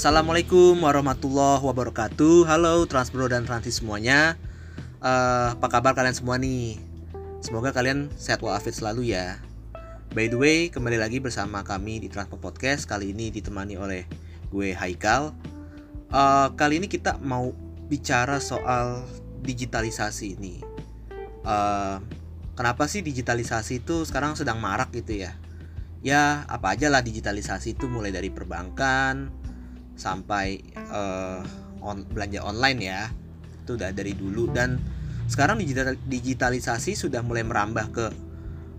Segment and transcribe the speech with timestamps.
[0.00, 2.48] Assalamualaikum warahmatullahi wabarakatuh.
[2.48, 4.40] Halo Transbro dan Transis semuanya.
[4.96, 6.80] Uh, Apa kabar kalian semua nih?
[7.44, 9.36] Semoga kalian sehat walafiat selalu ya.
[10.16, 12.88] By the way, kembali lagi bersama kami di Transport Podcast.
[12.88, 14.08] Kali ini ditemani oleh
[14.48, 15.36] gue Haikal.
[16.08, 17.52] Uh, Kali ini kita mau
[17.84, 19.04] bicara soal
[19.44, 20.64] digitalisasi ini
[21.44, 22.00] uh,
[22.56, 25.36] Kenapa sih digitalisasi itu sekarang sedang marak gitu ya?
[26.00, 29.39] Ya apa aja lah digitalisasi itu mulai dari perbankan,
[30.00, 31.44] sampai uh,
[31.84, 33.12] on, belanja online ya.
[33.60, 34.48] Itu udah dari dulu.
[34.48, 34.80] Dan
[35.28, 38.06] sekarang digital, digitalisasi sudah mulai merambah ke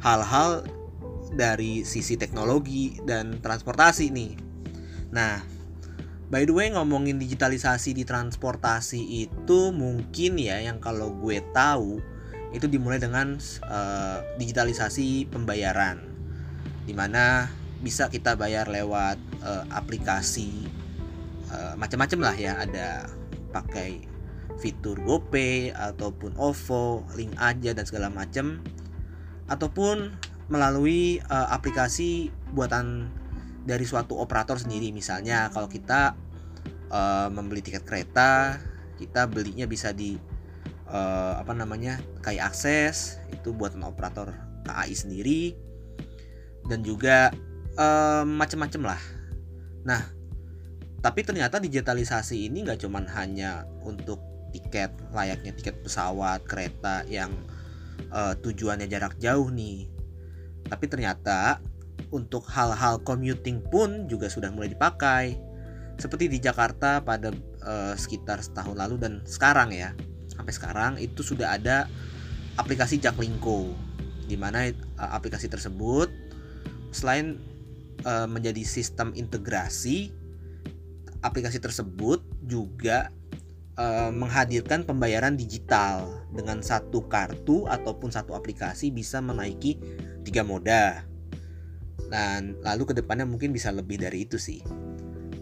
[0.02, 0.66] hal-hal
[1.32, 4.34] dari sisi teknologi dan transportasi nih.
[5.16, 5.40] Nah,
[6.28, 12.04] by the way ngomongin digitalisasi di transportasi itu mungkin ya yang kalau gue tahu
[12.52, 16.04] itu dimulai dengan uh, digitalisasi pembayaran,
[16.84, 17.48] di mana
[17.80, 20.68] bisa kita bayar lewat uh, aplikasi
[21.52, 23.06] uh, macam-macam lah ya ada
[23.52, 24.08] pakai
[24.60, 28.62] fitur GoPay ataupun OVO, link aja dan segala macam.
[29.52, 30.16] Ataupun
[30.48, 33.08] melalui uh, aplikasi buatan
[33.64, 34.94] dari suatu operator sendiri.
[34.96, 36.16] Misalnya kalau kita
[36.92, 38.60] uh, membeli tiket kereta
[39.02, 40.14] kita belinya bisa di
[40.86, 44.30] uh, apa namanya kayak akses itu buatan operator
[44.70, 45.58] KAI sendiri.
[46.62, 47.34] Dan juga
[47.82, 49.02] uh, macam-macam lah.
[49.82, 50.21] Nah
[51.02, 54.22] tapi ternyata digitalisasi ini nggak cuman hanya untuk
[54.54, 57.34] tiket layaknya tiket pesawat, kereta yang
[58.14, 59.90] uh, tujuannya jarak jauh nih.
[60.70, 61.58] Tapi ternyata
[62.14, 65.40] untuk hal-hal commuting pun juga sudah mulai dipakai.
[65.98, 67.34] Seperti di Jakarta pada
[67.66, 69.98] uh, sekitar setahun lalu dan sekarang ya.
[70.30, 71.90] Sampai sekarang itu sudah ada
[72.62, 73.74] aplikasi Jaklingko
[74.30, 76.14] di mana uh, aplikasi tersebut
[76.94, 77.42] selain
[78.06, 80.21] uh, menjadi sistem integrasi
[81.22, 83.14] aplikasi tersebut juga
[83.78, 89.78] uh, menghadirkan pembayaran digital dengan satu kartu ataupun satu aplikasi bisa menaiki
[90.26, 91.06] tiga moda.
[92.12, 94.60] Dan lalu ke depannya mungkin bisa lebih dari itu sih.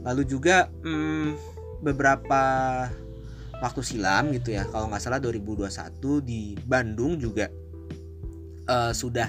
[0.06, 1.36] Lalu juga hmm,
[1.82, 2.44] beberapa
[3.60, 7.50] waktu silam gitu ya, kalau nggak salah 2021 di Bandung juga
[8.70, 9.28] uh, sudah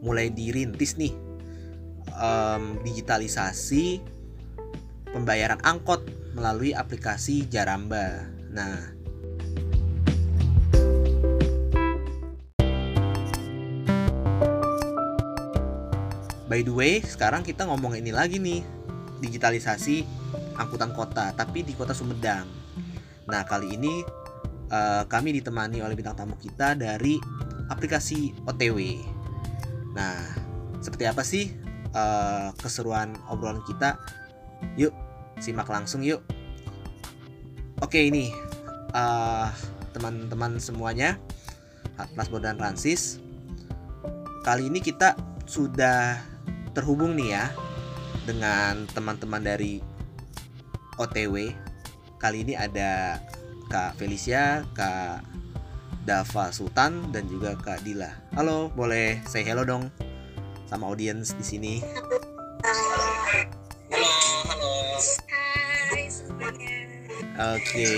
[0.00, 1.12] mulai dirintis nih
[2.16, 4.15] um, digitalisasi
[5.16, 6.04] pembayaran angkot
[6.36, 8.28] melalui aplikasi Jaramba.
[8.52, 8.92] Nah,
[16.46, 18.62] By the way, sekarang kita ngomong ini lagi nih,
[19.18, 20.06] digitalisasi
[20.54, 22.46] angkutan kota, tapi di kota Sumedang.
[23.26, 24.06] Nah, kali ini
[24.70, 27.18] uh, kami ditemani oleh bintang tamu kita dari
[27.66, 28.78] aplikasi OTW.
[29.98, 30.16] Nah,
[30.78, 31.50] seperti apa sih
[31.92, 33.98] uh, keseruan obrolan kita?
[34.78, 34.94] Yuk,
[35.40, 36.24] simak langsung yuk.
[37.84, 38.32] Oke ini
[38.96, 39.52] uh,
[39.92, 41.20] teman-teman semuanya,
[42.16, 43.20] Mas dan Francis.
[44.44, 46.20] Kali ini kita sudah
[46.72, 47.44] terhubung nih ya
[48.24, 49.80] dengan teman-teman dari
[50.96, 51.52] OTW.
[52.16, 53.20] Kali ini ada
[53.68, 55.20] Kak Felicia, Kak
[56.06, 58.08] Dava Sultan dan juga Kak Dila.
[58.38, 59.90] Halo, boleh say hello dong
[60.70, 61.74] sama audiens di sini.
[67.36, 67.88] Oke.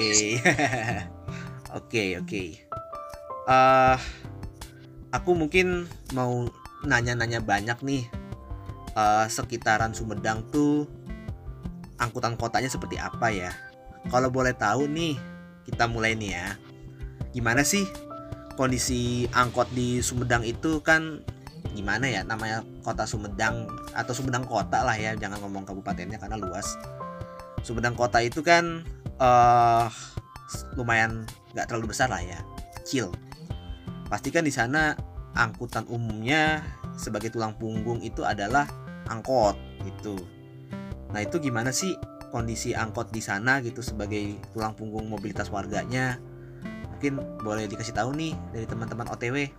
[1.78, 2.44] Oke, oke.
[3.44, 3.96] Eh
[5.12, 5.84] aku mungkin
[6.16, 6.48] mau
[6.82, 8.04] nanya-nanya banyak nih.
[8.96, 10.88] Uh, sekitaran Sumedang tuh
[12.00, 13.52] angkutan kotanya seperti apa ya?
[14.08, 15.20] Kalau boleh tahu nih,
[15.68, 16.56] kita mulai nih ya.
[17.36, 17.84] Gimana sih
[18.56, 21.20] kondisi angkot di Sumedang itu kan
[21.76, 26.74] gimana ya namanya kota Sumedang atau Sumedang kota lah ya jangan ngomong kabupatennya karena luas
[27.62, 28.82] Sumedang kota itu kan
[29.18, 29.86] uh,
[30.74, 32.40] lumayan nggak terlalu besar lah ya.
[32.80, 33.12] Kecil.
[34.08, 34.96] Pastikan di sana
[35.36, 36.64] angkutan umumnya
[36.96, 38.64] sebagai tulang punggung itu adalah
[39.12, 39.54] angkot
[39.84, 40.16] gitu.
[41.12, 41.94] Nah itu gimana sih
[42.32, 46.16] kondisi angkot di sana gitu sebagai tulang punggung mobilitas warganya?
[46.96, 49.52] Mungkin boleh dikasih tahu nih dari teman-teman OTW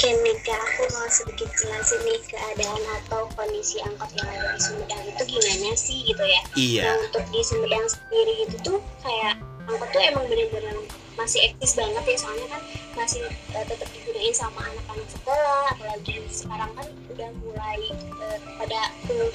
[0.00, 5.04] Oke Mika, aku mau sedikit jelasin nih keadaan atau kondisi angkot yang ada di Sumedang
[5.04, 6.40] itu gimana sih gitu ya.
[6.56, 6.82] Iya.
[6.88, 9.36] Nah untuk di Sumedang sendiri itu tuh kayak
[9.68, 10.72] angkot tuh emang bener-bener
[11.20, 12.62] masih eksis banget ya soalnya kan
[12.96, 17.80] masih uh, tetap digunain sama anak-anak sekolah apalagi sekarang kan udah mulai
[18.24, 18.80] uh, pada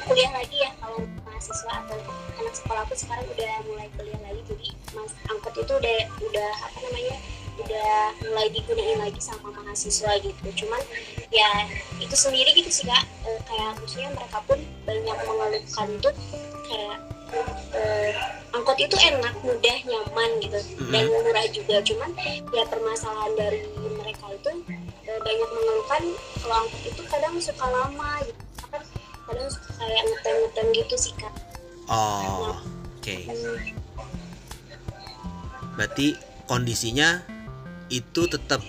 [0.10, 2.02] kuliah lagi ya kalau mahasiswa atau
[2.42, 4.68] anak sekolah pun sekarang udah mulai kuliah lagi jadi
[4.98, 7.18] mas angkot itu udah udah apa namanya
[7.60, 10.66] udah mulai digunain lagi sama mahasiswa gitu.
[10.66, 10.82] Cuman
[11.32, 11.68] ya
[12.00, 13.04] itu sendiri gitu sih kak.
[13.26, 16.14] Eh, kayak maksudnya mereka pun banyak mengeluhkan tuh
[16.66, 16.98] kayak
[17.76, 18.12] eh,
[18.56, 20.60] angkot itu enak mudah nyaman gitu
[20.92, 21.76] dan murah juga.
[21.84, 22.12] Cuman
[22.52, 23.64] ya permasalahan dari
[23.96, 24.52] mereka itu
[25.08, 26.04] eh, banyak mengeluhkan
[26.44, 28.42] kalau angkot itu kadang suka lama gitu.
[28.72, 28.82] Kan
[29.26, 31.34] kadang suka kayak ngetem-ngetem gitu sih kak.
[31.86, 32.58] Oh
[32.98, 33.16] oke.
[33.30, 33.58] Hmm,
[35.78, 36.18] berarti
[36.50, 37.22] kondisinya
[37.90, 38.62] itu tetap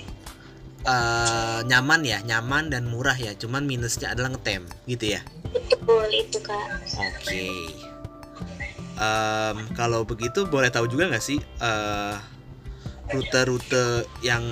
[0.86, 5.20] eh, nyaman ya nyaman dan murah ya cuman minusnya adalah ngetem gitu ya?
[5.50, 6.66] Betul itu kak.
[6.94, 7.48] Oke.
[8.96, 12.16] Em, kalau begitu boleh tahu juga nggak sih eh,
[13.12, 14.42] rute-rute yang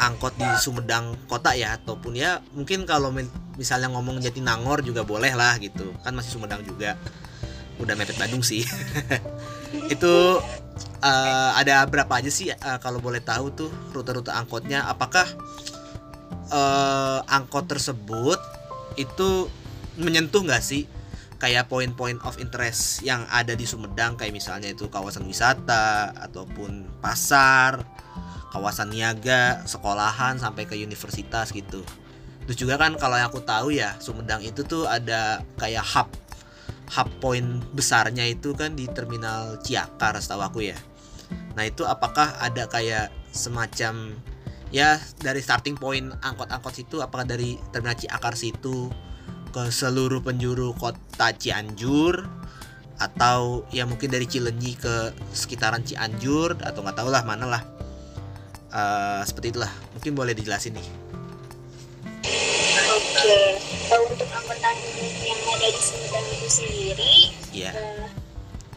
[0.00, 1.76] angkot di Sumedang kota ya?
[1.78, 3.14] Ataupun ya mungkin kalau
[3.56, 5.92] misalnya ngomong Jatinangor juga boleh lah gitu.
[6.04, 6.98] Kan masih Sumedang juga.
[7.76, 8.64] Udah mepet Bandung sih
[9.92, 10.14] itu
[11.04, 15.26] eh, ada berapa aja sih eh, kalau boleh tahu tuh rute-rute angkotnya apakah
[16.50, 18.40] eh, angkot tersebut
[18.96, 19.50] itu
[19.96, 20.84] menyentuh nggak sih
[21.36, 27.84] kayak poin-poin of interest yang ada di Sumedang kayak misalnya itu kawasan wisata ataupun pasar,
[28.52, 31.84] kawasan niaga, sekolahan sampai ke universitas gitu.
[32.48, 36.08] Terus juga kan kalau yang aku tahu ya Sumedang itu tuh ada kayak hub
[36.86, 40.78] hub poin besarnya itu kan di terminal Ciakar setahu aku ya.
[41.58, 44.14] Nah itu apakah ada kayak semacam
[44.70, 48.90] ya dari starting point angkot-angkot situ apakah dari terminal Ciakar situ
[49.50, 52.26] ke seluruh penjuru kota Cianjur?
[52.96, 57.76] Atau ya mungkin dari Cilenyi ke sekitaran Cianjur atau nggak tahu lah mana lah
[58.76, 59.72] Eh, seperti itulah.
[59.96, 60.86] Mungkin boleh dijelasin nih
[63.86, 67.14] Kalau untuk umum yang ada di Sumedang itu sendiri,
[67.54, 68.06] ya eh,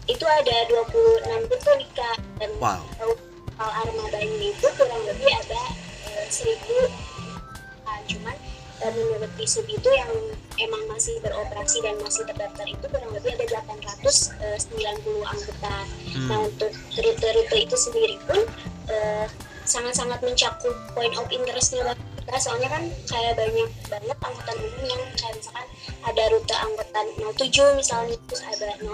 [0.07, 2.17] itu ada 26 tipe nih kak.
[2.39, 3.15] Dan wow kalau
[3.59, 5.63] total armadanya itu kurang lebih ada
[6.15, 6.55] eh, 1000
[7.83, 8.35] ah, cuman
[8.79, 10.07] eh, menurut Pisub itu yang
[10.63, 14.55] emang masih beroperasi dan masih terdaftar itu kurang lebih ada 890
[15.27, 15.85] angkutan.
[16.31, 18.47] Nah hmm, untuk rute-rute itu sendiri pun
[18.87, 19.27] eh,
[19.67, 22.08] sangat-sangat mencakup point of interestnya banget.
[22.29, 25.67] Karena soalnya kan kayak banyak banget angkutan umum yang kayak misalkan
[26.05, 28.93] ada rute angkutan 07 misalnya terus ada 01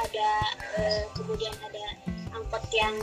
[0.00, 0.28] ada
[0.80, 1.84] eh, kemudian ada
[2.32, 2.96] angkot yang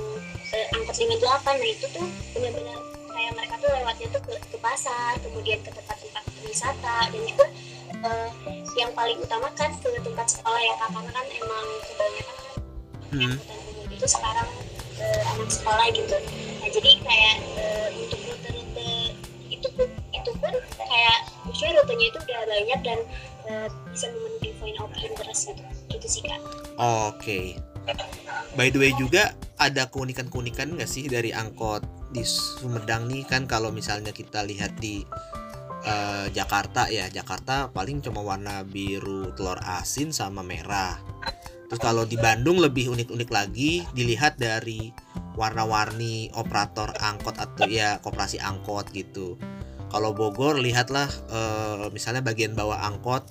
[0.58, 2.82] eh, angkot 58 nah itu tuh benar-benar
[3.14, 6.98] kayak mereka tuh lewatnya tuh ke, ke pasar kemudian ke tempat-tempat wisata.
[7.14, 7.46] Dan juga
[7.94, 8.30] eh,
[8.82, 12.58] yang paling utama kan ke tempat sekolah ya karena kan emang kebanyakan kan
[13.14, 14.50] hmm, angkutan umum itu sekarang
[14.98, 16.18] eh, anak sekolah gitu.
[16.58, 18.63] Nah jadi kayak eh, untuk rute-rute
[19.64, 21.18] itu pun itu pun kayak
[21.48, 23.00] maksudnya rutenya itu udah banyak dan
[23.48, 25.64] eh, bisa memenuhi of interest gitu.
[25.88, 26.42] Gitu sih kak.
[26.76, 27.56] Oke.
[28.56, 33.24] By the way juga ada keunikan-keunikan nggak sih dari angkot di Sumedang nih?
[33.24, 35.04] Kan kalau misalnya kita lihat di
[35.88, 41.00] eh, Jakarta ya Jakarta paling cuma warna biru telur asin sama merah.
[41.72, 44.94] Terus kalau di Bandung lebih unik-unik lagi dilihat dari
[45.34, 49.34] warna-warni operator angkot atau ya koperasi angkot gitu
[49.94, 53.30] kalau Bogor lihatlah eh, misalnya bagian bawah angkot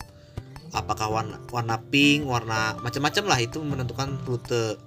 [0.73, 4.79] apakah warna warna pink warna macam-macam lah itu menentukan rute.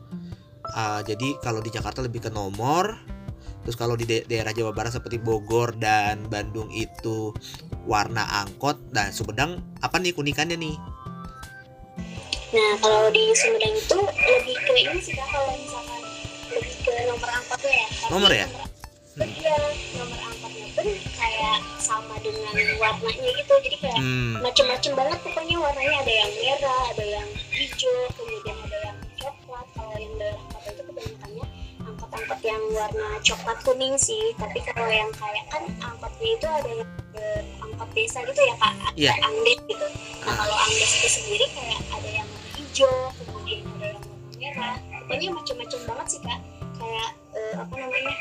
[0.66, 2.98] Ah, jadi kalau di Jakarta lebih ke nomor
[3.62, 7.34] terus kalau di da- daerah Jawa Barat seperti Bogor dan Bandung itu
[7.86, 10.74] warna angkot dan Sumedang apa nih keunikannya nih?
[12.50, 16.02] Nah kalau di Sumedang itu lebih ke ini sih kalau misalkan
[16.50, 17.88] lebih ke nomor angkotnya ya.
[18.10, 18.48] Nomor ya?
[18.50, 18.70] nomor-
[19.22, 19.56] iya
[19.98, 20.50] nomor angkotnya.
[20.50, 20.55] pun
[21.16, 25.18] kayak sama dengan warnanya gitu jadi kayak hmm, macem-macem banget.
[25.24, 29.68] Pokoknya warnanya ada yang merah ada yang hijau kemudian ada yang coklat.
[29.72, 31.46] Kalau yang daerah kota itu kebanyakannya
[31.86, 34.26] angkot-angkot yang warna coklat kuning sih.
[34.36, 36.90] Tapi kalau yang kayak kan angkotnya itu ada yang
[37.62, 38.74] angkot desa gitu ya kak.
[38.76, 39.12] Ada Iya.
[39.24, 39.86] angdes gitu.
[39.86, 40.36] Nah Ah.
[40.42, 44.02] kalau angdes itu sendiri kayak ada yang hijau kemudian ada yang
[44.36, 44.76] merah.
[45.06, 46.40] Pokoknya macem-macem banget sih kak.
[46.76, 48.14] Kayak eh, apa namanya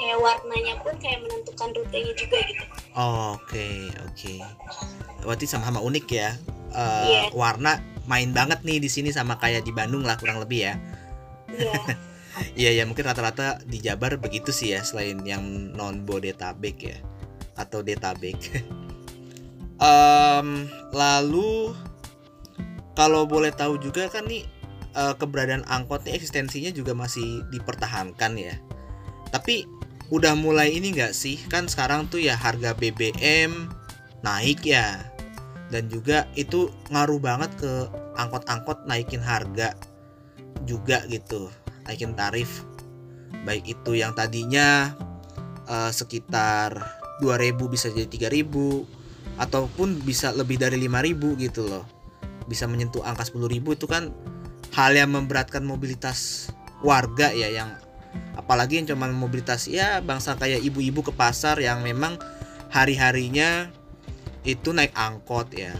[0.00, 2.64] kayak warnanya pun kayak menentukan rutenya juga gitu
[2.96, 3.68] oke
[4.08, 4.34] oke
[5.22, 6.30] berarti sama-sama unik ya
[6.70, 7.22] Eh, Iya.
[7.34, 10.74] warna main banget nih di sini sama kayak di Bandung lah kurang lebih ya
[11.50, 11.74] iya
[12.54, 15.42] Iya ya mungkin rata-rata di Jabar begitu sih ya selain yang
[15.74, 16.96] non Bodetabek ya
[17.58, 18.38] atau Detabek.
[19.82, 20.48] Em,
[20.94, 21.74] lalu
[22.92, 24.46] kalau boleh tahu juga kan nih
[24.94, 28.54] eh, keberadaan angkot nih eksistensinya juga masih dipertahankan ya.
[29.34, 29.66] Tapi
[30.10, 31.38] udah mulai ini nggak sih?
[31.46, 33.70] Kan sekarang tuh ya harga BBM
[34.26, 35.06] naik ya.
[35.70, 37.72] Dan juga itu ngaruh banget ke
[38.18, 39.78] angkot-angkot naikin harga
[40.66, 41.48] juga gitu.
[41.86, 42.66] Naikin tarif.
[43.46, 44.92] Baik itu yang tadinya
[45.70, 46.74] uh, sekitar
[47.22, 48.10] 2000 bisa jadi
[48.42, 48.50] 3000
[49.38, 51.86] ataupun bisa lebih dari 5000 gitu loh.
[52.50, 54.10] Bisa menyentuh angka 10.000 itu kan
[54.74, 56.50] hal yang memberatkan mobilitas
[56.82, 57.78] warga ya yang
[58.34, 62.18] apalagi yang cuma mobilitas ya bangsa kayak ibu-ibu ke pasar yang memang
[62.70, 63.68] hari-harinya
[64.46, 65.74] itu naik angkot ya.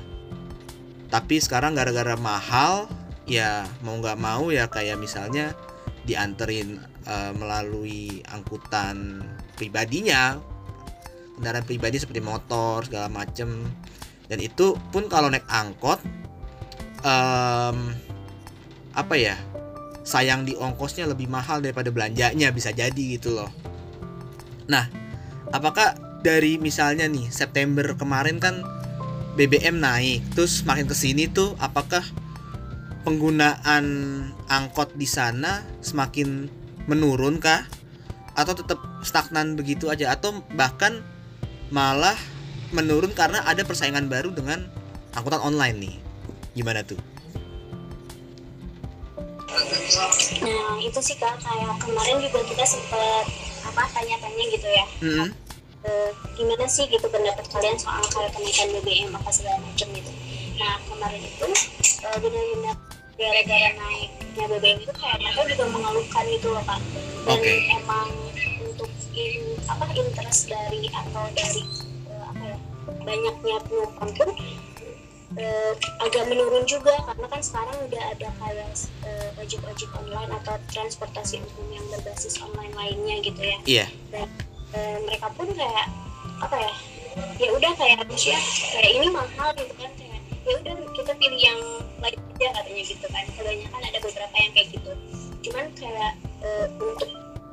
[1.10, 2.86] Tapi sekarang gara-gara mahal
[3.26, 5.54] ya mau nggak mau ya kayak misalnya
[6.06, 9.22] dianterin uh, melalui angkutan
[9.54, 10.38] pribadinya
[11.38, 13.66] kendaraan pribadi seperti motor segala macem.
[14.30, 15.98] Dan itu pun kalau naik angkot
[17.02, 17.90] um,
[18.94, 19.34] apa ya
[20.02, 23.50] sayang di ongkosnya lebih mahal daripada belanjanya bisa jadi gitu loh.
[24.68, 24.88] Nah
[25.52, 28.60] apakah dari misalnya nih September kemarin kan
[29.36, 32.04] BBM naik terus makin ke sini tuh apakah
[33.06, 33.84] penggunaan
[34.50, 36.48] angkot di sana semakin
[36.84, 37.64] menurun kah?
[38.36, 40.12] Atau tetap stagnan begitu aja?
[40.12, 41.04] Atau bahkan
[41.72, 42.16] malah
[42.70, 44.64] menurun karena ada persaingan baru dengan
[45.16, 45.96] angkutan online nih?
[46.56, 47.09] Gimana tuh
[50.40, 53.24] nah itu sih kak kayak kemarin juga kita sempat
[53.66, 55.28] apa tanya-tanya gitu ya mm -hmm.
[55.84, 60.12] uh, gimana sih gitu pendapat kalian soal kayak kenaikan BBM apa segala macam gitu
[60.60, 61.46] nah kemarin itu
[62.06, 62.76] uh, benar-benar
[63.20, 66.80] gara-gara naiknya BBM itu kayak mereka juga mengeluhkan gitu loh kak
[67.28, 67.76] dan okay.
[67.76, 68.08] emang
[68.64, 71.62] untuk in, apa interest dari atau dari
[72.08, 72.58] uh, apa ya
[73.04, 74.30] banyaknya penumpang pun
[75.38, 75.72] uh,
[76.02, 78.70] agak menurun juga karena kan sekarang udah ada kayak
[79.06, 83.58] uh, ojek-ojek online atau transportasi umum yang berbasis online lainnya gitu ya.
[83.62, 83.86] Iya.
[83.86, 83.88] Yeah.
[84.10, 84.28] Dan
[84.74, 85.86] uh, mereka pun kayak
[86.42, 86.74] apa ya?
[87.42, 88.38] Ya udah kayak manusia
[88.74, 91.60] kayak ini mahal gitu kan kayak ya udah kita pilih yang
[92.00, 93.24] lain aja katanya gitu kan.
[93.34, 94.92] Kebanyakan ada beberapa yang kayak gitu.
[95.46, 97.10] Cuman kayak uh, untuk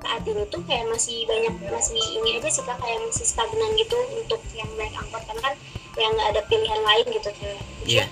[0.08, 3.98] saat ini tuh kayak masih banyak masih ini aja sih kak kayak masih stagnan gitu
[4.16, 5.54] untuk yang naik angkot karena kan
[5.98, 8.08] yang nggak ada pilihan lain gitu kayak yeah.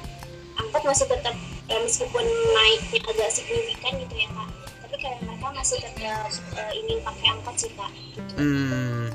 [0.58, 4.50] angkot masih tetap ya meskipun naiknya agak signifikan gitu ya kak
[4.86, 8.34] tapi kayak mereka masih tetap uh, ingin pakai angkot sih kak gitu.
[8.38, 9.06] hmm,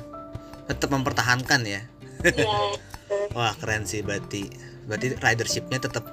[0.67, 1.81] tetap mempertahankan ya
[2.23, 3.15] yeah, gitu.
[3.35, 4.51] wah keren sih berarti
[4.87, 6.05] berarti ridershipnya tetap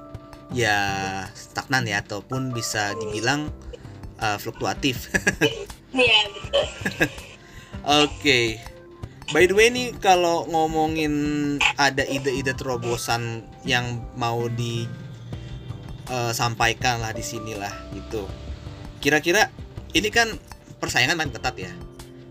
[0.54, 0.76] ya
[1.36, 3.52] stagnan ya ataupun bisa dibilang
[4.22, 5.12] uh, fluktuatif
[5.94, 6.60] iya gitu
[7.84, 8.77] oke okay.
[9.28, 11.12] By the way nih kalau ngomongin
[11.76, 14.48] ada ide-ide terobosan yang mau
[16.08, 18.24] disampaikan eh, uh, lah di sinilah gitu.
[19.04, 19.52] Kira-kira
[19.92, 20.32] ini kan
[20.80, 21.68] persaingan main ketat ya.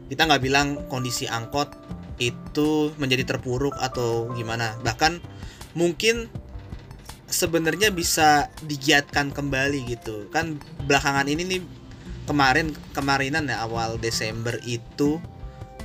[0.10, 1.70] Kita nggak bilang kondisi angkot
[2.18, 4.74] itu menjadi terpuruk atau gimana.
[4.82, 5.22] Bahkan
[5.78, 6.34] mungkin
[7.30, 10.34] sebenarnya bisa digiatkan kembali gitu.
[10.34, 10.58] Kan
[10.90, 11.62] belakangan ini nih
[12.26, 15.22] kemarin kemarinan ya awal Desember itu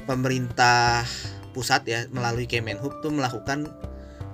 [0.04, 1.06] pemerintah
[1.52, 3.68] pusat ya melalui Kemenhub tuh melakukan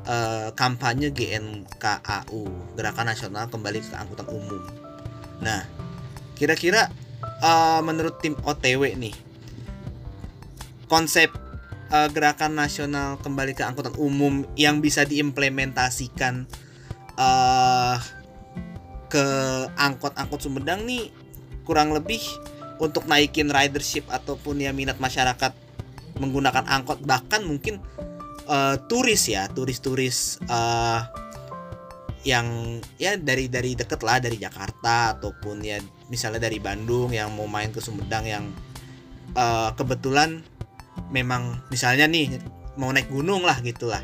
[0.07, 2.43] uh, kampanye GNKAU
[2.79, 4.63] Gerakan Nasional Kembali ke Angkutan Umum.
[5.43, 5.67] Nah,
[6.39, 6.89] kira-kira
[7.43, 9.15] uh, menurut tim OTW nih
[10.89, 11.29] konsep
[11.93, 16.49] uh, Gerakan Nasional Kembali ke Angkutan Umum yang bisa diimplementasikan
[17.19, 17.97] uh,
[19.09, 19.27] ke
[19.77, 21.13] angkot-angkot Sumedang nih
[21.65, 22.21] kurang lebih
[22.79, 25.55] untuk naikin ridership ataupun ya minat masyarakat
[26.19, 27.79] menggunakan angkot bahkan mungkin
[28.51, 31.07] uh, turis ya turis-turis uh,
[32.27, 35.79] yang ya dari dari deket lah dari Jakarta ataupun ya
[36.11, 38.45] misalnya dari Bandung yang mau main ke Sumedang yang
[39.39, 40.43] uh, kebetulan
[41.15, 42.43] memang misalnya nih
[42.75, 44.03] mau naik gunung lah gitulah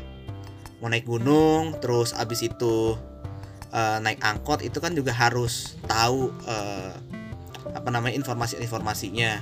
[0.79, 2.95] mau naik gunung terus abis itu
[3.75, 6.95] uh, naik angkot itu kan juga harus tahu uh,
[7.73, 9.41] apa namanya informasi-informasinya.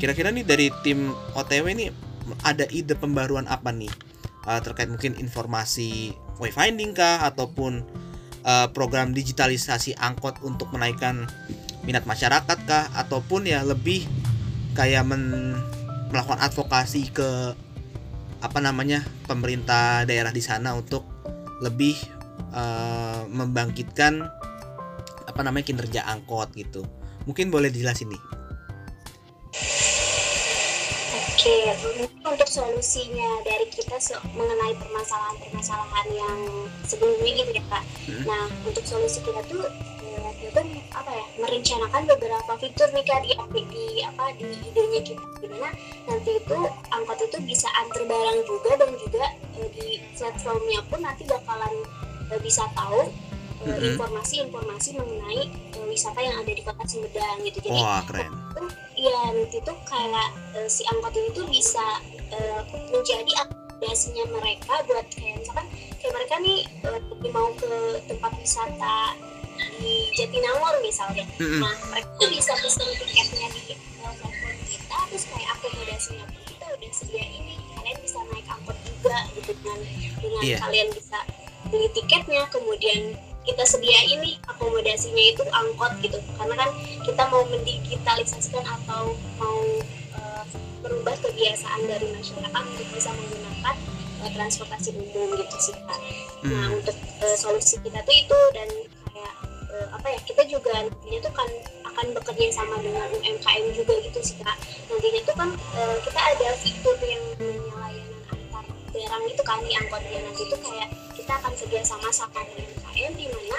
[0.00, 1.86] Kira-kira nih dari tim OTW ini
[2.42, 3.92] ada ide pembaruan apa nih
[4.48, 7.84] uh, terkait mungkin informasi wayfinding kah ataupun
[8.42, 11.28] uh, program digitalisasi angkot untuk menaikkan
[11.84, 14.08] minat masyarakat kah ataupun ya lebih
[14.74, 15.54] kayak men
[16.10, 17.54] melakukan advokasi ke
[18.44, 21.02] apa namanya pemerintah daerah di sana untuk
[21.64, 21.96] lebih
[22.52, 24.28] uh, membangkitkan
[25.24, 26.84] apa namanya kinerja angkot gitu.
[27.24, 28.22] Mungkin boleh dijelasin nih.
[31.14, 31.56] Oke,
[32.24, 36.38] untuk solusinya dari kita so mengenai permasalahan-permasalahan yang
[36.88, 37.84] sebelumnya gitu ya kak.
[38.08, 38.24] Hmm.
[38.24, 39.60] Nah, untuk solusi kita tuh
[40.00, 40.60] ya, kita
[40.96, 43.32] apa ya merencanakan beberapa fitur nih kak di,
[43.68, 45.68] di apa di idenya kita gimana
[46.08, 49.24] nanti itu angkot itu bisa antar barang juga dan juga
[49.60, 51.74] eh, di platformnya pun nanti bakalan
[52.32, 53.12] eh, bisa tahu
[53.64, 53.96] Eh, mm-hmm.
[53.96, 55.48] informasi-informasi mengenai
[55.88, 57.58] wisata yang ada di kota Sumedang gitu.
[57.64, 58.32] Jadi Wah, keren.
[58.94, 61.82] ya nanti tuh kayak uh, si angkot ini tuh bisa
[62.30, 62.60] uh,
[62.94, 65.66] menjadi akomodasinya mereka buat kayak misalkan
[65.98, 67.00] kayak mereka nih uh,
[67.34, 69.18] mau ke tempat wisata
[69.78, 71.60] di Jatinangor misalnya mm -hmm.
[71.62, 76.90] nah mereka tuh bisa pesen tiketnya di platform kita terus kayak akomodasinya pun kita udah
[76.94, 79.78] sedia ini kalian bisa naik angkot juga gitu dengan
[80.22, 80.60] dengan yeah.
[80.62, 81.18] kalian bisa
[81.70, 86.70] beli tiketnya kemudian kita sediain nih akomodasinya itu angkot gitu karena kan
[87.04, 89.60] kita mau mendigitalisasikan atau mau
[90.16, 90.44] uh,
[90.80, 93.76] merubah kebiasaan dari masyarakat untuk bisa menggunakan
[94.24, 96.00] uh, transportasi umum gitu sih kak.
[96.40, 96.48] Hmm.
[96.48, 98.68] Nah untuk uh, solusi kita tuh itu dan
[99.12, 99.34] kayak
[99.72, 101.48] uh, apa ya kita juga nantinya tuh kan
[101.94, 104.56] akan bekerja sama dengan UMKM juga gitu sih kak.
[104.88, 109.72] Nantinya tuh kan uh, kita ada fitur yang namanya layanan antar barang itu kan di
[109.76, 110.88] angkotnya nanti tuh kayak
[111.24, 113.58] kita akan kerja sama sama dengan UMKM di mana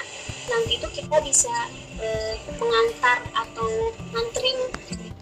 [0.53, 1.49] nanti itu kita bisa
[1.97, 4.69] uh, mengantar atau nganterin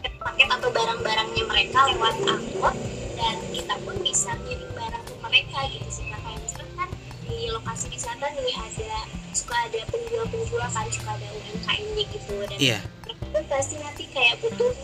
[0.04, 2.76] paket atau barang-barangnya mereka lewat angkot
[3.16, 6.90] dan kita pun bisa ngirim barang ke mereka gitu sih kayak misalkan kan
[7.24, 8.92] di lokasi wisata nih ada
[9.32, 12.36] suka ada penjual-penjual kan suka ada UMKM-nya gitu.
[12.44, 12.84] Dan yeah.
[13.08, 14.76] mereka pun pasti nanti kayak butuh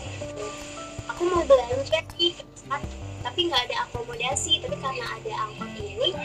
[1.12, 2.32] aku mau belanja nih
[3.20, 6.16] tapi nggak ada akomodasi tapi karena ada angkot ini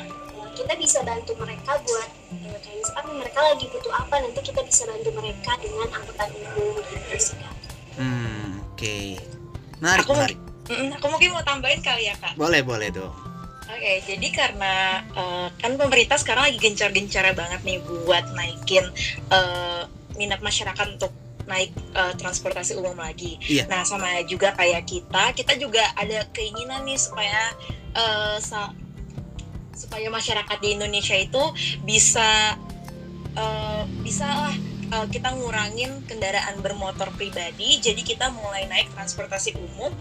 [0.55, 4.83] kita bisa bantu mereka buat eh, kayak misalkan mereka lagi butuh apa nanti kita bisa
[4.87, 7.55] bantu mereka dengan angkutan umum gitu sih kak.
[7.99, 8.79] Hmm oke.
[8.79, 9.19] Okay.
[9.83, 10.39] Menarik aku menarik.
[10.65, 12.33] Mungkin, aku mungkin mau tambahin kali ya kak.
[12.39, 13.13] Boleh boleh dong.
[13.65, 18.85] Oke, okay, jadi karena uh, kan pemerintah sekarang lagi gencar-gencar banget nih buat naikin
[19.33, 21.09] uh, minat masyarakat untuk
[21.49, 23.41] naik uh, transportasi umum lagi.
[23.45, 23.65] Iya.
[23.69, 27.53] Nah, sama juga kayak kita, kita juga ada keinginan nih supaya
[27.97, 28.37] uh,
[29.75, 31.43] supaya masyarakat di Indonesia itu
[31.83, 32.55] bisa
[33.35, 34.55] uh, bisa lah
[34.95, 39.91] uh, kita ngurangin kendaraan bermotor pribadi jadi kita mulai naik transportasi umum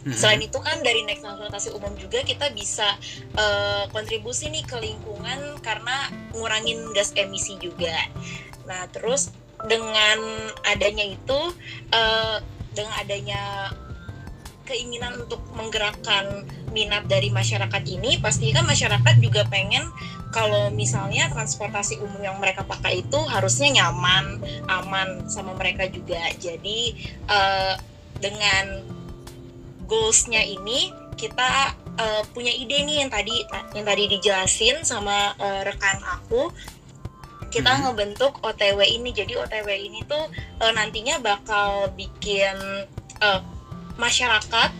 [0.00, 2.96] hmm Selain itu kan dari naik transportasi umum juga kita bisa
[3.36, 7.92] uh, kontribusi nih ke lingkungan karena ngurangin gas emisi juga.
[8.64, 9.28] Nah terus
[9.68, 10.16] dengan
[10.64, 11.40] adanya itu,
[11.92, 12.40] uh,
[12.72, 13.68] dengan adanya
[14.70, 19.82] keinginan untuk menggerakkan minat dari masyarakat ini pasti kan masyarakat juga pengen
[20.30, 24.38] kalau misalnya transportasi umum yang mereka pakai itu harusnya nyaman
[24.70, 26.22] aman sama mereka juga.
[26.38, 26.94] Jadi
[27.26, 27.74] uh,
[28.22, 28.86] dengan
[29.90, 33.42] goalsnya ini kita uh, punya ide nih yang tadi
[33.74, 36.54] yang tadi dijelasin sama uh, rekan aku.
[37.50, 37.82] Kita hmm.
[37.90, 39.10] ngebentuk OTW ini.
[39.10, 40.30] Jadi OTW ini tuh
[40.62, 42.86] uh, nantinya bakal bikin
[43.18, 43.42] uh,
[44.00, 44.70] masyarakat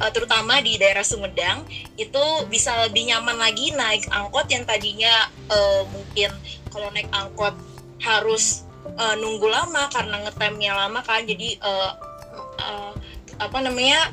[0.00, 1.68] uh, terutama di daerah Sumedang
[2.00, 6.32] itu bisa lebih nyaman lagi naik angkot yang tadinya uh, mungkin
[6.72, 7.52] kalau naik angkot
[8.00, 8.64] harus
[8.96, 11.92] uh, nunggu lama karena ngetemnya lama kan jadi uh,
[12.56, 12.92] uh,
[13.36, 14.08] apa namanya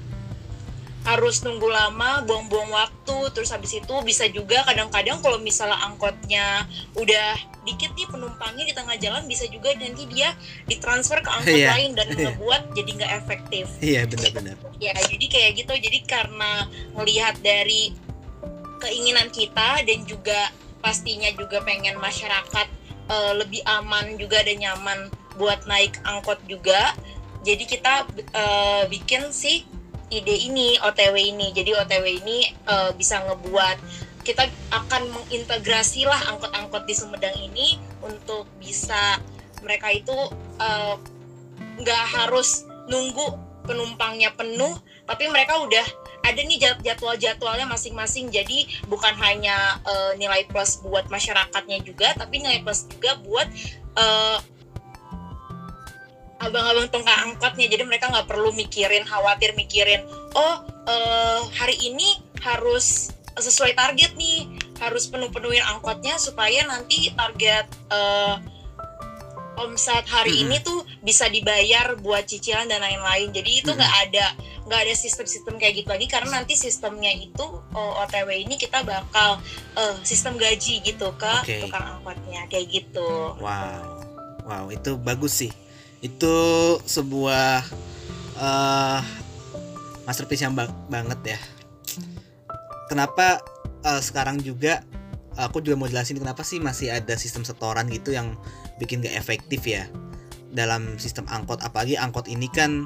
[1.08, 6.68] harus nunggu lama, buang-buang waktu, terus habis itu bisa juga kadang-kadang kalau misalnya angkotnya
[7.00, 10.36] udah dikit nih penumpangnya di tengah jalan bisa juga nanti dia
[10.68, 11.72] ditransfer ke angkot yeah.
[11.72, 13.66] lain dan ngebuat jadi nggak efektif.
[13.80, 14.56] Iya yeah, benar-benar.
[14.84, 17.96] Ya jadi kayak gitu, jadi karena melihat dari
[18.84, 20.52] keinginan kita dan juga
[20.84, 22.68] pastinya juga pengen masyarakat
[23.08, 25.08] uh, lebih aman juga dan nyaman
[25.40, 26.92] buat naik angkot juga.
[27.48, 28.04] Jadi kita
[28.36, 29.64] uh, bikin sih
[30.10, 31.52] ide ini OTW ini.
[31.52, 33.78] Jadi OTW ini uh, bisa ngebuat
[34.28, 34.44] kita
[34.76, 39.24] akan mengintegrasi lah angkot-angkot di Sumedang ini untuk bisa
[39.64, 40.12] mereka itu
[40.60, 40.96] eh,
[41.80, 43.24] nggak uh, harus nunggu
[43.64, 44.76] penumpangnya penuh
[45.08, 45.88] tapi mereka udah
[46.28, 48.28] ada nih jadwal-jadwalnya masing-masing.
[48.28, 53.48] Jadi bukan hanya uh, nilai plus buat masyarakatnya juga tapi nilai plus juga buat
[56.38, 60.06] abang-abang tongkang angkotnya jadi mereka nggak perlu mikirin khawatir mikirin
[60.38, 64.50] oh uh, hari ini harus sesuai target nih
[64.82, 68.38] harus penuh-penuhin angkotnya supaya nanti target uh,
[69.58, 70.44] omset hari -hmm.
[70.46, 74.06] ini tuh bisa dibayar buat cicilan dan lain-lain jadi itu nggak -hmm.
[74.10, 74.28] ada
[74.70, 79.42] nggak ada sistem-sistem kayak gitu lagi karena nanti sistemnya itu uh, OTW ini kita bakal
[79.80, 81.66] uh, sistem gaji gitu ke okay.
[81.66, 83.82] tukang angkotnya kayak gitu wow
[84.46, 85.52] wow itu bagus sih
[86.02, 86.36] itu
[86.86, 87.66] sebuah
[88.38, 89.02] uh,
[90.06, 91.40] masterpiece yang ba banget ya.
[92.88, 93.42] Kenapa
[93.84, 94.86] uh, sekarang juga
[95.38, 98.34] aku juga mau jelasin kenapa sih masih ada sistem setoran gitu yang
[98.82, 99.90] bikin gak efektif ya
[100.54, 101.62] dalam sistem angkot.
[101.62, 102.86] Apalagi angkot ini kan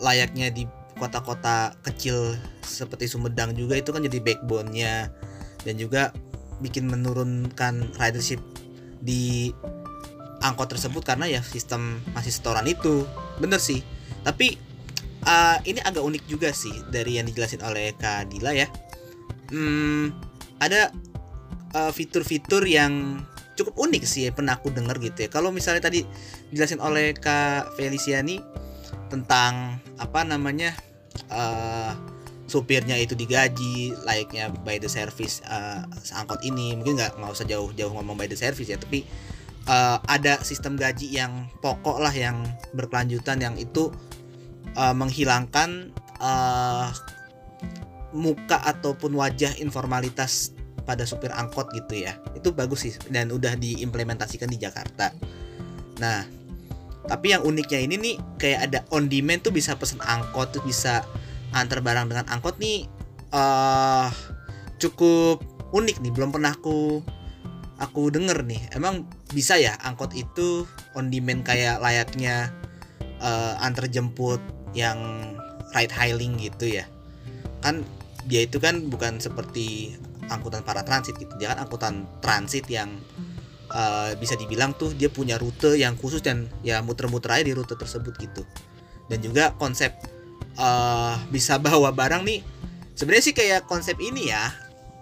[0.00, 5.12] layaknya di kota-kota kecil seperti Sumedang juga itu kan jadi backbone-nya.
[5.66, 6.14] Dan juga
[6.62, 8.40] bikin menurunkan ridership
[9.02, 9.50] di
[10.46, 13.04] angkot tersebut karena ya sistem masih setoran itu
[13.42, 13.82] bener sih
[14.26, 14.58] tapi
[15.26, 18.70] uh, ini agak unik juga sih dari yang dijelasin oleh Kak Dila ya.
[19.50, 20.14] Hmm,
[20.58, 20.90] ada
[21.74, 23.22] uh, fitur-fitur yang
[23.58, 25.28] cukup unik sih ya, pernah aku denger gitu ya.
[25.28, 26.06] Kalau misalnya tadi
[26.50, 28.38] dijelasin oleh Kak Feliciani
[29.06, 30.74] tentang apa namanya
[31.30, 31.94] uh,
[32.46, 35.82] supirnya itu digaji layaknya by the service uh,
[36.14, 39.02] angkot ini mungkin nggak nggak usah jauh-jauh ngomong by the service ya tapi
[39.66, 43.90] uh, ada sistem gaji yang pokok lah yang berkelanjutan yang itu
[44.78, 45.90] uh, menghilangkan
[46.22, 46.90] uh,
[48.16, 52.14] muka ataupun wajah informalitas pada supir angkot gitu ya.
[52.38, 55.10] Itu bagus sih dan udah diimplementasikan di Jakarta.
[55.98, 56.22] Nah
[57.06, 61.06] tapi yang uniknya ini nih kayak ada on demand tuh bisa pesen angkot tuh bisa
[61.54, 62.86] antar barang dengan angkot nih
[63.34, 64.10] uh,
[64.78, 65.42] cukup
[65.74, 66.12] unik nih.
[66.14, 67.02] Belum pernah aku
[67.82, 68.62] aku denger nih.
[68.74, 72.54] Emang bisa ya angkot itu on demand kayak layaknya
[73.18, 74.38] uh, antar jemput
[74.76, 74.98] yang
[75.74, 76.84] ride hailing gitu ya.
[77.64, 77.82] Kan
[78.26, 79.98] dia itu kan bukan seperti
[80.30, 81.32] angkutan para transit gitu.
[81.38, 82.98] Dia kan angkutan transit yang
[83.70, 87.74] uh, bisa dibilang tuh dia punya rute yang khusus dan ya muter-muter aja di rute
[87.74, 88.42] tersebut gitu.
[89.06, 89.94] Dan juga konsep
[90.58, 92.40] uh, bisa bawa barang nih
[92.96, 94.50] sebenarnya sih kayak konsep ini ya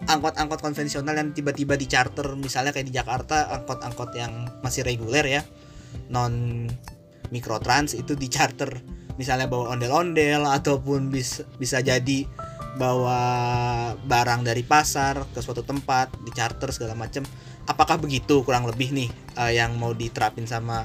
[0.04, 5.42] angkot-angkot konvensional yang tiba-tiba di charter misalnya kayak di Jakarta angkot-angkot yang masih reguler ya
[6.10, 6.66] non
[7.32, 8.82] mikrotrans itu di charter.
[9.14, 12.26] Misalnya bawa ondel-ondel ataupun bisa bisa jadi
[12.74, 13.20] bawa
[14.02, 17.22] barang dari pasar ke suatu tempat di charter segala macam
[17.70, 20.82] apakah begitu kurang lebih nih uh, yang mau diterapin sama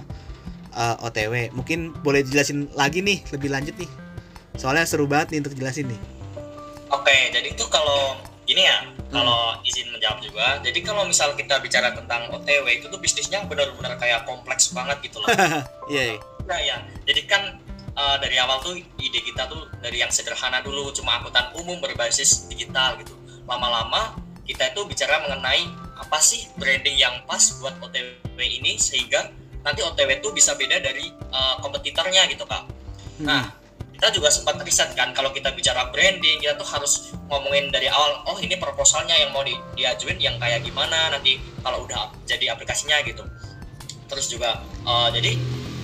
[0.78, 3.89] uh, eh, OTW mungkin boleh dijelasin lagi nih lebih lanjut nih.
[4.58, 6.02] Soalnya seru banget nih untuk jelasin nih.
[6.93, 9.14] Oke jadi itu kalau ini ya hmm.
[9.14, 13.96] kalau izin menjawab juga jadi kalau misal kita bicara tentang OTW itu tuh bisnisnya benar-benar
[14.02, 15.30] kayak kompleks banget gitu loh
[15.94, 17.62] iya yeah, nah ya jadi kan
[17.94, 22.50] uh, dari awal tuh ide kita tuh dari yang sederhana dulu cuma angkutan umum berbasis
[22.50, 23.14] digital gitu
[23.46, 24.18] lama-lama
[24.50, 29.30] kita itu bicara mengenai apa sih branding yang pas buat OTW ini sehingga
[29.62, 32.66] nanti OTW itu bisa beda dari uh, kompetitornya gitu kak.
[33.20, 33.28] Hmm.
[33.28, 33.44] Nah
[34.00, 38.24] kita juga sempat riset kan kalau kita bicara branding kita tuh harus ngomongin dari awal
[38.32, 42.96] oh ini proposalnya yang mau di, diajuin yang kayak gimana nanti kalau udah jadi aplikasinya
[43.04, 43.28] gitu.
[44.08, 45.36] Terus juga uh, jadi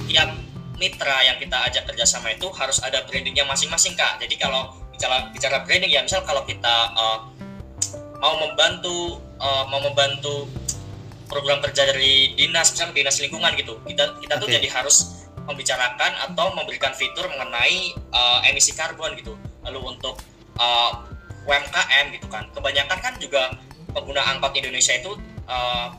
[0.08, 0.32] tiap
[0.80, 4.15] mitra yang kita ajak kerjasama itu harus ada brandingnya masing-masing kak.
[4.23, 7.19] Jadi kalau bicara bicara branding ya misal kalau kita uh,
[8.23, 10.47] mau membantu uh, mau membantu
[11.28, 16.53] program kerja dari dinas misalnya dinas lingkungan gitu kita kita tuh jadi harus membicarakan atau
[16.58, 19.38] memberikan fitur mengenai uh, emisi karbon gitu.
[19.65, 20.17] Lalu untuk
[20.58, 20.93] uh, eh,
[21.45, 23.53] UMKM gitu kan, kebanyakan kan juga
[23.93, 25.13] pengguna angkot Indonesia itu
[25.45, 25.93] uh,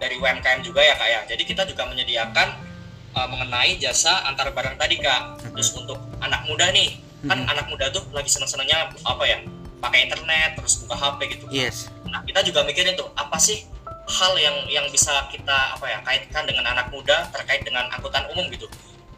[0.00, 1.20] dari UMKM juga ya kak ya.
[1.28, 2.48] Jadi kita juga menyediakan
[3.16, 5.52] uh, mengenai jasa antar barang tadi kak.
[5.52, 6.96] Terus untuk anak muda nih,
[7.28, 9.44] kan anak muda tuh lagi senang-senangnya apa ya?
[9.80, 11.44] Pakai internet, terus buka HP gitu.
[11.48, 11.88] Yes.
[12.04, 13.64] Nah kita juga mikirin tuh apa sih
[14.10, 18.50] hal yang yang bisa kita apa ya kaitkan dengan anak muda terkait dengan angkutan umum
[18.50, 18.66] gitu.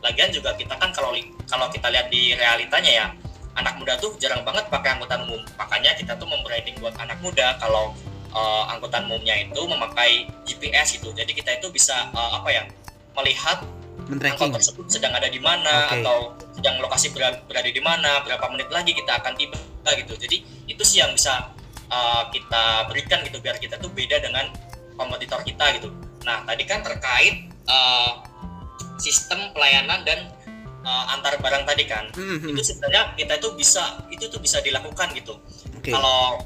[0.04, 1.16] Lagian juga kita kan kalau
[1.48, 3.06] kalau kita lihat di realitanya ya
[3.56, 5.40] anak muda tuh jarang banget pakai angkutan umum.
[5.56, 7.96] Makanya kita tuh membranding buat anak muda kalau
[8.36, 11.10] uh, angkutan umumnya itu memakai GPS gitu.
[11.16, 12.62] Jadi kita itu bisa uh, apa ya
[13.16, 13.64] melihat
[14.08, 16.02] angkot tersebut sedang ada di mana okay.
[16.02, 19.56] atau sedang lokasi berada, berada di mana, berapa menit lagi kita akan tiba
[19.94, 20.14] gitu.
[20.18, 20.36] Jadi
[20.68, 21.52] itu sih yang bisa
[21.92, 24.50] uh, kita berikan gitu biar kita tuh beda dengan
[24.94, 25.88] kompetitor kita gitu.
[26.22, 28.22] Nah tadi kan terkait uh,
[29.02, 30.30] sistem pelayanan dan
[30.86, 32.54] uh, antar barang tadi kan, mm-hmm.
[32.54, 33.82] itu sebenarnya kita itu bisa
[34.14, 35.38] itu tuh bisa dilakukan gitu.
[35.82, 35.90] Okay.
[35.90, 36.38] Kalau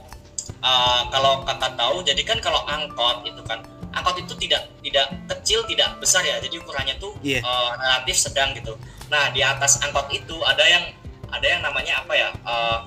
[0.65, 3.61] uh, kalau kakak tahu, jadi kan kalau angkot itu kan
[3.93, 7.45] angkot itu tidak tidak kecil tidak besar ya, jadi ukurannya tuh yeah.
[7.45, 8.73] uh, relatif sedang gitu.
[9.13, 10.85] Nah di atas angkot itu ada yang
[11.29, 12.29] ada yang namanya apa ya?
[12.47, 12.79] Uh,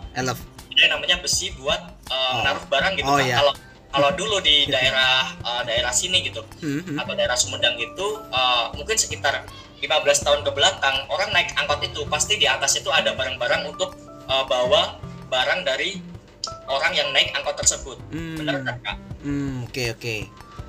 [0.80, 2.42] Ada yang namanya besi buat uh, oh.
[2.48, 3.28] naruh barang gitu oh, kan.
[3.28, 3.38] Yeah.
[3.44, 3.54] Kalau
[3.90, 6.98] kalau dulu di daerah uh, daerah sini gitu hmm.
[6.98, 9.46] atau daerah Sumedang itu uh, mungkin sekitar
[9.82, 13.98] 15 tahun ke belakang orang naik angkot itu pasti di atas itu ada barang-barang untuk
[14.30, 15.98] uh, bawa barang dari
[16.70, 18.38] orang yang naik angkot tersebut hmm.
[18.38, 18.98] benar kan kak?
[19.20, 20.02] Hmm, oke okay, oke.
[20.02, 20.20] Okay.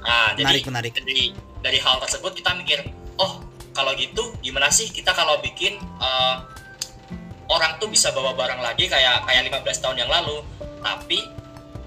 [0.00, 0.92] Nah menarik, jadi menarik.
[0.96, 1.24] dari
[1.60, 2.80] dari hal tersebut kita mikir
[3.20, 3.44] oh
[3.76, 6.40] kalau gitu gimana sih kita kalau bikin uh,
[7.52, 10.40] orang tuh bisa bawa barang lagi kayak kayak 15 tahun yang lalu
[10.80, 11.20] tapi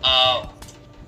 [0.06, 0.46] uh,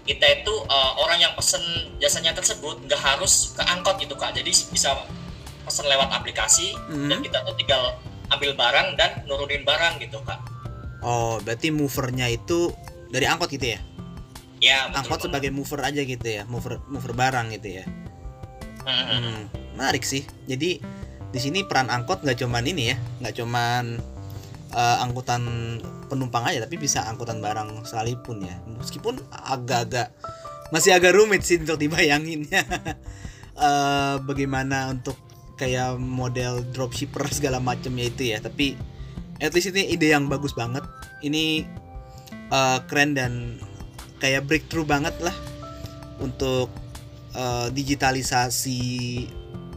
[0.05, 1.61] kita itu uh, orang yang pesen
[1.97, 4.93] jasanya tersebut nggak harus ke angkot gitu kak jadi bisa
[5.65, 7.09] pesen lewat aplikasi hmm.
[7.09, 7.97] dan kita tuh tinggal
[8.29, 10.37] ambil barang dan nurunin barang gitu kak
[11.01, 12.69] oh berarti movernya itu
[13.09, 13.79] dari angkot gitu ya
[14.61, 15.27] ya betul angkot betul.
[15.33, 17.85] sebagai mover aja gitu ya mover mover barang gitu ya
[18.85, 19.05] hmm.
[19.09, 19.39] Hmm,
[19.73, 20.77] menarik sih jadi
[21.33, 23.97] di sini peran angkot nggak cuman ini ya nggak cuman
[24.75, 25.41] uh, angkutan
[26.11, 28.59] penumpang aja tapi bisa angkutan barang sekalipun ya.
[28.75, 30.11] Meskipun agak-agak
[30.69, 32.67] masih agak rumit sih untuk dibayanginnya
[33.55, 35.15] uh, bagaimana untuk
[35.55, 38.43] kayak model dropshipper segala macamnya itu ya.
[38.43, 38.75] Tapi
[39.39, 40.83] at least ini ide yang bagus banget.
[41.23, 41.63] Ini
[42.51, 43.57] uh, keren dan
[44.19, 45.35] kayak breakthrough banget lah
[46.19, 46.71] untuk
[47.35, 48.79] uh, digitalisasi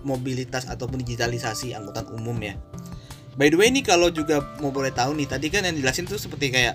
[0.06, 2.54] mobilitas ataupun digitalisasi angkutan umum ya
[3.38, 6.18] by the way ini kalau juga mau boleh tahu nih tadi kan yang dijelasin tuh
[6.18, 6.74] seperti kayak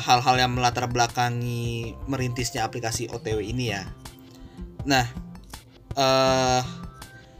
[0.00, 3.84] hal-hal uh, yang melatar belakangi merintisnya aplikasi OTW ini ya.
[4.88, 5.04] Nah
[5.96, 6.60] uh,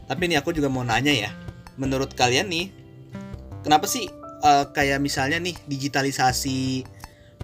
[0.05, 1.33] tapi ini aku juga mau nanya ya.
[1.81, 2.69] Menurut kalian nih
[3.65, 4.05] kenapa sih
[4.45, 6.85] uh, kayak misalnya nih digitalisasi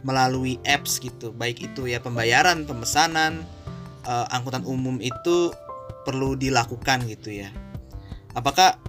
[0.02, 3.46] melalui apps gitu baik itu ya pembayaran pemesanan
[4.06, 5.54] uh, angkutan umum itu
[6.06, 7.50] perlu dilakukan gitu ya.
[8.34, 8.82] Apakah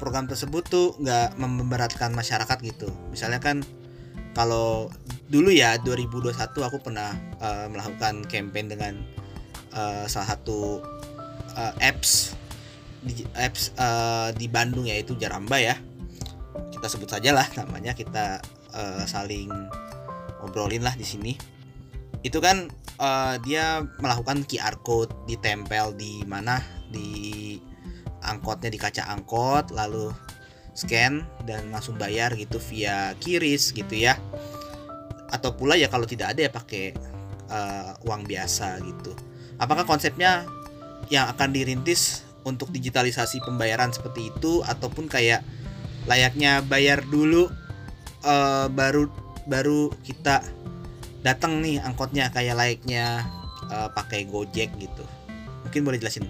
[0.00, 2.88] program tersebut tuh nggak memberatkan masyarakat gitu.
[3.12, 3.60] Misalnya kan
[4.32, 4.88] kalau
[5.28, 8.94] dulu ya 2021 aku pernah uh, melakukan campaign dengan
[9.76, 10.80] uh, salah satu
[11.54, 12.34] uh, apps
[13.00, 15.76] di apps uh, di Bandung yaitu Jaramba ya.
[16.72, 18.40] Kita sebut saja lah namanya kita
[18.72, 19.52] uh, saling
[20.40, 21.36] ngobrolin lah di sini.
[22.24, 26.60] Itu kan uh, dia melakukan QR code ditempel di mana
[26.90, 27.56] di
[28.24, 30.12] angkotnya di kaca angkot lalu
[30.72, 34.16] scan dan langsung bayar gitu via kiris gitu ya
[35.30, 36.94] atau pula ya kalau tidak ada ya pakai
[37.50, 39.12] uh, uang biasa gitu
[39.58, 40.46] apakah konsepnya
[41.10, 45.44] yang akan dirintis untuk digitalisasi pembayaran seperti itu ataupun kayak
[46.08, 47.50] layaknya bayar dulu
[48.24, 49.10] uh, baru
[49.44, 50.40] baru kita
[51.20, 53.28] datang nih angkotnya kayak layaknya
[53.68, 55.04] uh, pakai Gojek gitu.
[55.68, 56.24] Mungkin boleh jelasin.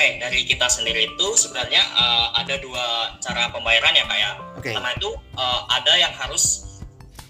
[0.00, 4.32] Oke, dari kita sendiri itu sebenarnya uh, ada dua cara pembayaran ya kayak.
[4.56, 4.72] Okay.
[4.72, 6.64] Pertama itu uh, ada yang harus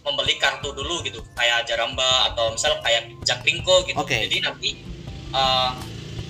[0.07, 4.25] membeli kartu dulu gitu kayak Jaramba atau misal kayak Jaklingko gitu okay.
[4.31, 4.81] jadi nanti
[5.35, 5.77] uh,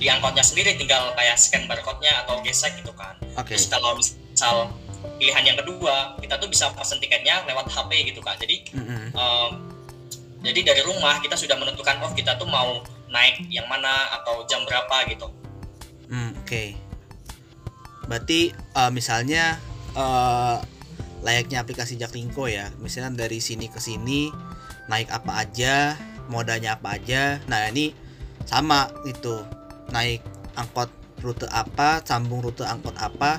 [0.01, 3.55] di angkotnya sendiri tinggal kayak scan barcode-nya atau gesek gitu kan okay.
[3.55, 4.75] terus kalau misal
[5.23, 9.07] pilihan yang kedua kita tuh bisa pesen tiketnya lewat HP gitu kan jadi mm -hmm.
[9.15, 9.51] um,
[10.43, 14.67] jadi dari rumah kita sudah menentukan oh kita tuh mau naik yang mana atau jam
[14.67, 15.31] berapa gitu
[16.51, 16.75] okay.
[18.11, 19.63] berarti uh, misalnya
[19.95, 20.59] uh,
[21.23, 22.73] layaknya aplikasi Jaklingko ya.
[22.81, 24.33] Misalnya dari sini ke sini
[24.91, 25.95] naik apa aja
[26.27, 27.39] modanya apa aja.
[27.47, 27.95] Nah ini
[28.49, 29.45] sama itu
[29.95, 30.25] naik
[30.57, 33.39] angkot rute apa sambung rute angkot apa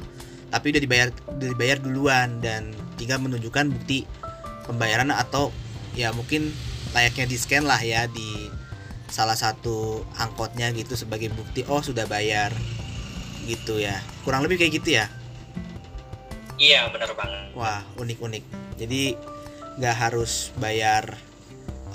[0.53, 4.05] tapi udah dibayar udah dibayar duluan dan tinggal menunjukkan bukti
[4.69, 5.49] pembayaran atau
[5.97, 6.53] ya mungkin
[6.93, 8.51] layaknya di scan lah ya di
[9.09, 12.53] salah satu angkotnya gitu sebagai bukti oh sudah bayar
[13.47, 15.05] gitu ya kurang lebih kayak gitu ya
[16.61, 17.57] Iya benar banget.
[17.57, 18.43] Wah unik unik.
[18.77, 19.17] Jadi
[19.81, 21.17] nggak harus bayar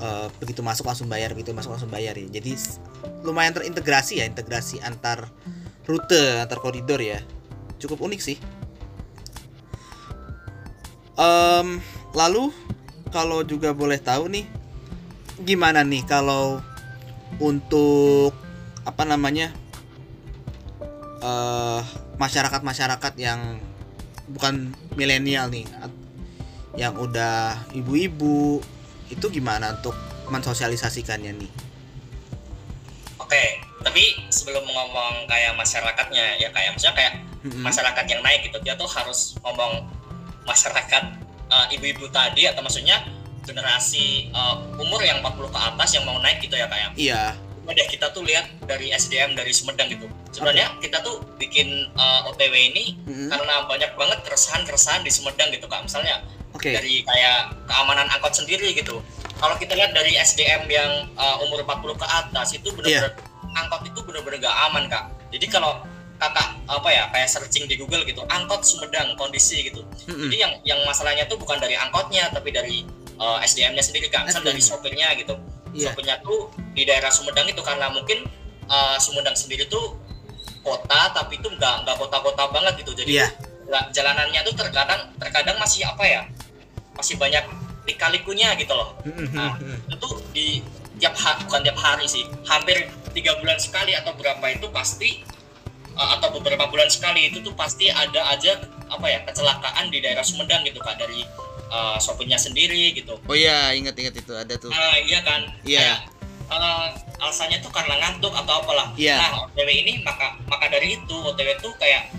[0.02, 2.26] uh, begitu masuk langsung bayar begitu masuk langsung bayar ya.
[2.26, 2.58] Jadi
[3.22, 5.30] lumayan terintegrasi ya integrasi antar
[5.86, 7.22] rute antar koridor ya.
[7.78, 8.38] Cukup unik sih.
[11.14, 11.78] Um,
[12.10, 12.50] lalu
[13.14, 14.50] kalau juga boleh tahu nih
[15.46, 16.58] gimana nih kalau
[17.38, 18.34] untuk
[18.82, 19.54] apa namanya
[21.26, 21.80] uh,
[22.22, 23.58] masyarakat-masyarakat yang
[24.30, 25.66] bukan milenial nih
[26.76, 28.60] yang udah ibu-ibu
[29.10, 29.94] itu gimana untuk
[30.28, 31.50] mensosialisasikannya nih?
[33.22, 33.44] Oke,
[33.82, 37.12] tapi sebelum ngomong kayak masyarakatnya ya kayak misalnya kayak
[37.42, 37.62] mm-hmm.
[37.62, 39.86] masyarakat yang naik gitu dia tuh harus ngomong
[40.46, 41.04] masyarakat
[41.48, 43.02] uh, ibu-ibu tadi atau maksudnya
[43.46, 46.90] generasi uh, umur yang 40 ke atas yang mau naik gitu ya kayak.
[46.98, 50.86] Iya deh kita tuh lihat dari SDM dari Sumedang gitu sebenarnya okay.
[50.86, 53.28] kita tuh bikin uh, eh, OTW ini mm-hmm.
[53.32, 56.22] karena banyak banget keresahan-keresahan di Sumedang gitu kak misalnya
[56.54, 56.78] okay.
[56.78, 59.02] dari kayak keamanan angkot sendiri gitu
[59.42, 63.58] kalau kita lihat dari SDM yang uh, umur 40 ke atas itu benar-benar yeah.
[63.58, 65.82] angkot itu benar-benar gak aman kak jadi kalau
[66.16, 70.28] kakak apa ya kayak searching di Google gitu angkot Sumedang kondisi gitu mm-hmm.
[70.28, 72.86] jadi yang yang masalahnya tuh bukan dari angkotnya tapi dari
[73.20, 75.36] uh, SDM-nya sendiri kak misal dari sopirnya gitu
[75.76, 75.92] yeah.
[75.92, 78.24] sopirnya tuh di daerah Sumedang itu karena mungkin
[78.66, 79.96] uh, Sumedang sendiri tuh
[80.64, 83.30] kota tapi itu nggak nggak kota-kota banget gitu jadi yeah.
[83.94, 86.22] jalanannya tuh terkadang terkadang masih apa ya
[86.96, 87.44] masih banyak
[87.86, 89.36] lika-likunya gitu loh mm-hmm.
[89.36, 89.54] nah
[89.92, 90.46] itu di
[90.98, 95.22] tiap hari bukan tiap hari sih hampir tiga bulan sekali atau berapa itu pasti
[95.94, 98.58] uh, atau beberapa bulan sekali itu tuh pasti ada aja
[98.90, 101.22] apa ya kecelakaan di daerah Sumedang gitu kak dari
[101.72, 103.18] uh, sopirnya sendiri gitu.
[103.26, 104.70] Oh iya, ingat-ingat itu ada tuh.
[104.70, 105.40] Uh, iya kan?
[105.62, 105.80] Iya.
[105.82, 105.98] Yeah.
[106.46, 109.18] Uh, alasannya tuh karena ngantuk atau apalah yeah.
[109.18, 112.12] nah OTW ini maka maka dari itu OTW tuh kayak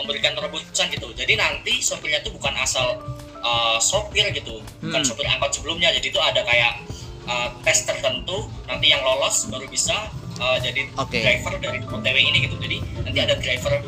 [0.00, 2.98] memberikan terobosan gitu jadi nanti sopirnya tuh bukan asal
[3.44, 5.08] uh, sopir gitu bukan hmm.
[5.08, 6.80] sopir angkot sebelumnya jadi itu ada kayak
[7.28, 11.22] uh, tes tertentu nanti yang lolos baru bisa uh, jadi okay.
[11.22, 13.78] driver dari OTW ini gitu jadi nanti ada driver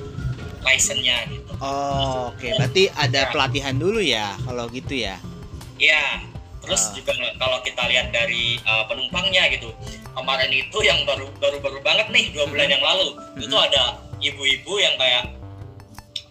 [0.65, 2.55] license-nya gitu oh oke okay.
[2.57, 5.19] berarti ada pelatihan dulu ya kalau gitu ya
[5.79, 6.23] iya
[6.65, 6.97] terus uh.
[6.97, 9.71] juga kalau kita lihat dari uh, penumpangnya gitu
[10.15, 14.73] kemarin itu yang baru baru baru banget nih dua bulan yang lalu itu ada ibu-ibu
[14.81, 15.25] yang kayak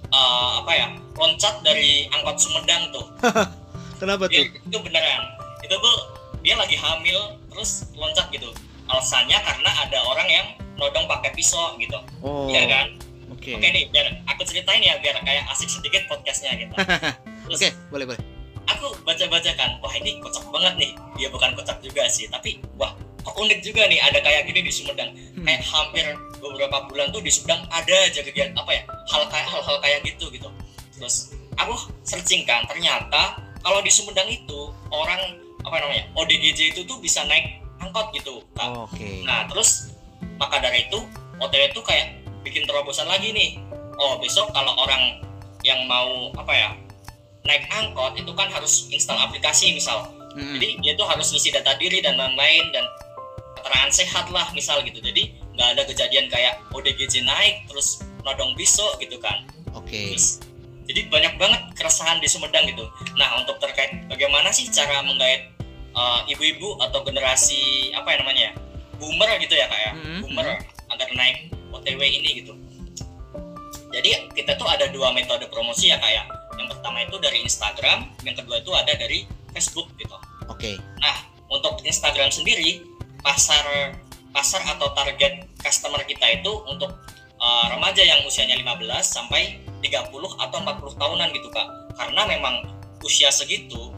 [0.09, 3.05] uh, apa ya loncat dari angkot Sumedang tuh
[4.01, 5.21] kenapa tuh itu beneran
[5.61, 5.97] itu tuh
[6.41, 8.49] dia lagi hamil terus loncat gitu
[8.89, 12.49] alasannya karena ada orang yang nodong pakai pisau gitu oh.
[12.49, 12.87] ya kan
[13.33, 13.51] Oke.
[13.51, 13.53] Okay.
[13.57, 16.73] Oke nih, biar aku ceritain ya biar kayak asik sedikit podcastnya gitu.
[17.49, 18.21] Oke, okay, boleh boleh
[18.69, 22.95] aku baca-baca kan wah ini kocak banget nih dia bukan kocak juga sih tapi wah
[23.23, 25.43] kok unik juga nih ada kayak gini di Sumedang hmm.
[25.43, 26.05] kayak hampir
[26.39, 30.27] beberapa bulan tuh di Sumedang ada aja kegiatan apa ya hal kayak hal-hal kayak gitu
[30.31, 30.47] gitu
[30.95, 31.75] terus aku
[32.07, 37.63] searching kan ternyata kalau di Sumedang itu orang apa namanya ODGJ itu tuh bisa naik
[37.79, 38.67] angkot gitu kan?
[38.71, 39.23] oh, okay.
[39.23, 39.91] nah terus
[40.39, 40.99] maka dari itu
[41.39, 43.57] OTW itu kayak bikin terobosan lagi nih.
[43.97, 45.23] Oh besok kalau orang
[45.63, 46.69] yang mau apa ya
[47.47, 50.11] naik angkot itu kan harus install aplikasi misal.
[50.33, 50.57] Hmm.
[50.57, 52.81] jadi dia tuh harus ngisi data diri dan lain-lain dan
[53.53, 54.97] keterangan sehat lah misal gitu.
[54.97, 59.45] Jadi nggak ada kejadian kayak ODGJ naik terus nodong besok gitu kan.
[59.77, 60.17] Oke.
[60.17, 60.41] Okay.
[60.83, 62.83] jadi banyak banget keresahan di Sumedang gitu.
[63.15, 65.53] Nah untuk terkait bagaimana sih cara menggait
[65.95, 68.49] uh, ibu-ibu atau generasi apa ya namanya
[68.99, 69.91] boomer gitu ya kak ya?
[69.95, 70.19] Hmm.
[70.25, 70.47] boomer
[70.91, 72.53] agar naik OTW ini gitu.
[73.93, 76.57] Jadi kita tuh ada dua metode promosi ya kayak ya.
[76.57, 80.17] Yang pertama itu dari Instagram yang kedua itu ada dari Facebook gitu.
[80.49, 80.73] Oke.
[80.73, 80.75] Okay.
[80.97, 81.15] nah
[81.53, 82.81] untuk Instagram sendiri
[83.21, 83.93] pasar
[84.33, 86.89] pasar atau target customer kita itu untuk
[87.37, 90.09] uh, remaja yang usianya 15 sampai 30
[90.41, 91.67] atau 40 tahunan gitu kak.
[91.93, 92.65] Karena memang
[93.05, 93.93] usia segitu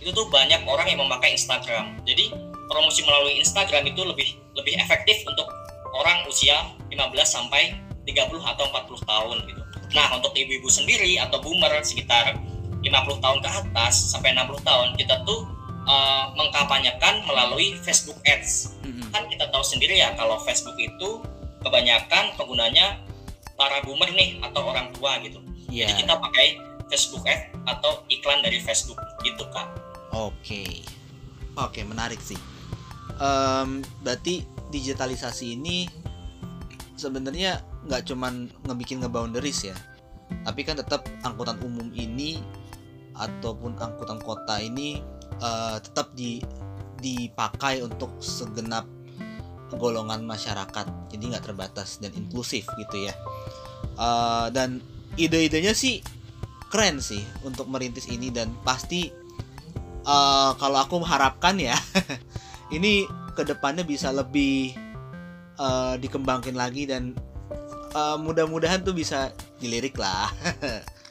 [0.00, 2.00] itu tuh banyak orang yang memakai Instagram.
[2.08, 2.32] Jadi
[2.72, 5.44] promosi melalui Instagram itu lebih lebih efektif untuk
[5.92, 6.56] orang usia
[6.90, 12.38] 15 sampai 30 atau 40 tahun gitu Nah, untuk ibu-ibu sendiri atau boomer sekitar
[12.80, 15.50] 50 tahun ke atas sampai 60 tahun, kita tuh
[15.90, 18.78] uh, mengkampanyekan melalui Facebook Ads.
[18.86, 19.06] Mm-hmm.
[19.10, 21.20] Kan kita tahu sendiri ya kalau Facebook itu
[21.60, 23.02] kebanyakan penggunanya
[23.58, 25.42] para boomer nih atau orang tua gitu.
[25.68, 25.90] Yeah.
[25.90, 26.46] Jadi kita pakai
[26.86, 29.66] Facebook Ads atau iklan dari Facebook gitu kan.
[30.14, 30.30] Oke.
[30.42, 30.74] Okay.
[31.58, 32.38] Oke, okay, menarik sih.
[33.20, 35.90] Um, berarti digitalisasi ini
[37.00, 39.76] sebenarnya nggak cuman ngebikin ngeboundaries ya.
[40.44, 42.38] Tapi kan tetap angkutan umum ini
[43.16, 45.00] ataupun angkutan kota ini
[45.40, 46.44] uh, tetap di
[47.00, 48.84] dipakai untuk segenap
[49.74, 50.86] golongan masyarakat.
[51.08, 53.14] Jadi nggak terbatas dan inklusif gitu ya.
[53.96, 54.84] Uh, dan
[55.16, 56.04] ide-idenya sih
[56.70, 59.10] keren sih untuk merintis ini dan pasti
[60.06, 61.74] uh, kalau aku mengharapkan ya
[62.76, 64.89] ini ke depannya bisa lebih
[65.60, 67.12] uh, dikembangkan lagi dan
[67.92, 69.28] uh, mudah-mudahan tuh bisa
[69.60, 70.32] dilirik lah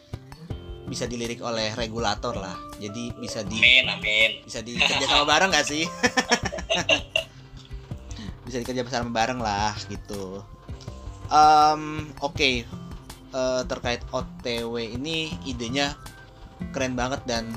[0.91, 4.31] bisa dilirik oleh regulator lah jadi bisa di amin, amin.
[4.41, 5.85] bisa dikerja sama bareng gak sih
[8.49, 10.41] bisa dikerja sama bareng lah gitu
[11.29, 12.65] um, oke okay.
[13.37, 15.93] uh, eh, terkait OTW ini idenya
[16.73, 17.53] keren banget dan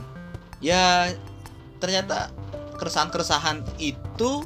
[0.61, 1.09] ya
[1.81, 2.29] ternyata
[2.77, 4.45] keresahan-keresahan itu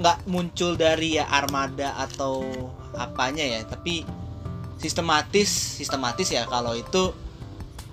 [0.00, 2.40] nggak muncul dari ya armada atau
[2.96, 4.02] apanya ya tapi
[4.80, 7.12] sistematis sistematis ya kalau itu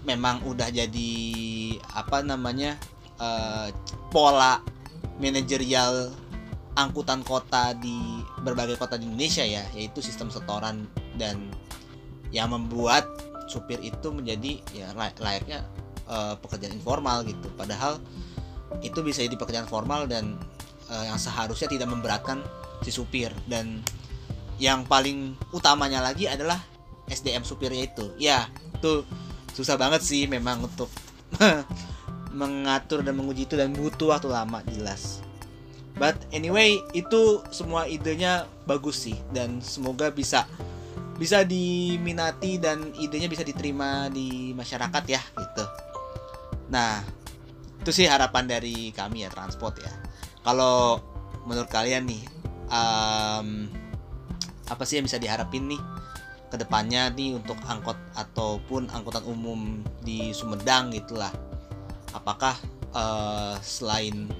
[0.07, 1.13] memang udah jadi
[1.91, 2.79] apa namanya
[3.19, 3.67] uh,
[4.07, 4.63] pola
[5.19, 6.15] manajerial
[6.79, 10.87] angkutan kota di berbagai kota di Indonesia ya yaitu sistem setoran
[11.19, 11.51] dan
[12.31, 13.03] yang membuat
[13.51, 15.63] supir itu menjadi ya layaknya
[16.07, 17.47] uh, pekerjaan informal gitu.
[17.55, 17.99] Padahal
[18.83, 20.35] itu bisa jadi pekerjaan formal dan
[20.91, 22.41] uh, yang seharusnya tidak memberatkan
[22.81, 23.31] si supir.
[23.45, 23.81] Dan
[24.57, 26.59] yang paling utamanya lagi adalah
[27.07, 28.11] SDM supirnya itu.
[28.17, 29.05] Ya itu
[29.53, 30.89] susah banget sih memang untuk
[32.39, 35.21] mengatur dan menguji itu dan butuh waktu lama jelas.
[35.97, 39.17] But anyway itu semua idenya bagus sih.
[39.33, 40.45] Dan semoga bisa
[41.17, 45.65] bisa diminati dan idenya bisa diterima di masyarakat ya gitu.
[46.69, 47.01] Nah
[47.81, 50.06] itu sih harapan dari kami ya transport ya
[50.41, 51.01] kalau
[51.47, 52.23] menurut kalian nih
[52.67, 53.71] um,
[54.67, 55.81] apa sih yang bisa diharapin nih
[56.47, 61.31] ke depannya nih untuk angkot ataupun angkutan umum di Sumedang gitulah
[62.15, 62.55] apakah
[62.95, 64.31] uh, selain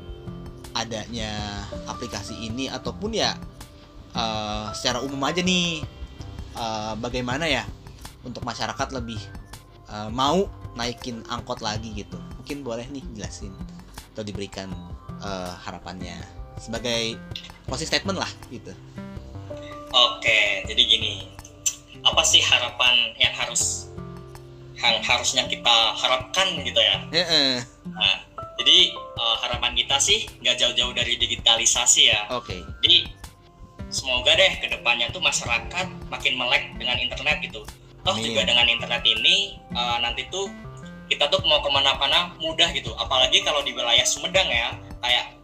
[0.78, 3.36] adanya aplikasi ini ataupun ya
[4.14, 5.82] uh, secara umum aja nih
[6.56, 7.66] uh, bagaimana ya
[8.24, 9.20] untuk masyarakat lebih
[9.90, 12.20] uh, mau naikin angkot lagi gitu?
[12.40, 13.52] Mungkin boleh nih jelasin
[14.14, 14.70] atau diberikan
[15.22, 16.18] uh, harapannya.
[16.58, 17.22] Sebagai
[17.70, 18.74] closing statement lah gitu.
[19.94, 21.30] Oke jadi gini.
[22.06, 23.92] Apa sih harapan yang harus
[24.78, 27.04] yang harusnya kita harapkan gitu ya?
[27.92, 28.16] Nah
[28.58, 28.78] jadi
[29.18, 32.22] uh, harapan kita sih nggak jauh-jauh dari digitalisasi ya.
[32.34, 32.58] Oke.
[32.58, 32.62] Okay.
[32.84, 32.98] jadi
[33.88, 37.64] semoga deh ke depannya tuh masyarakat makin melek dengan internet gitu.
[38.04, 38.32] Toh Amin.
[38.32, 40.48] juga dengan internet ini uh, nanti tuh
[41.08, 42.92] kita tuh mau ke mana-mana mudah gitu.
[43.00, 45.38] Apalagi kalau di wilayah Sumedang ya kayak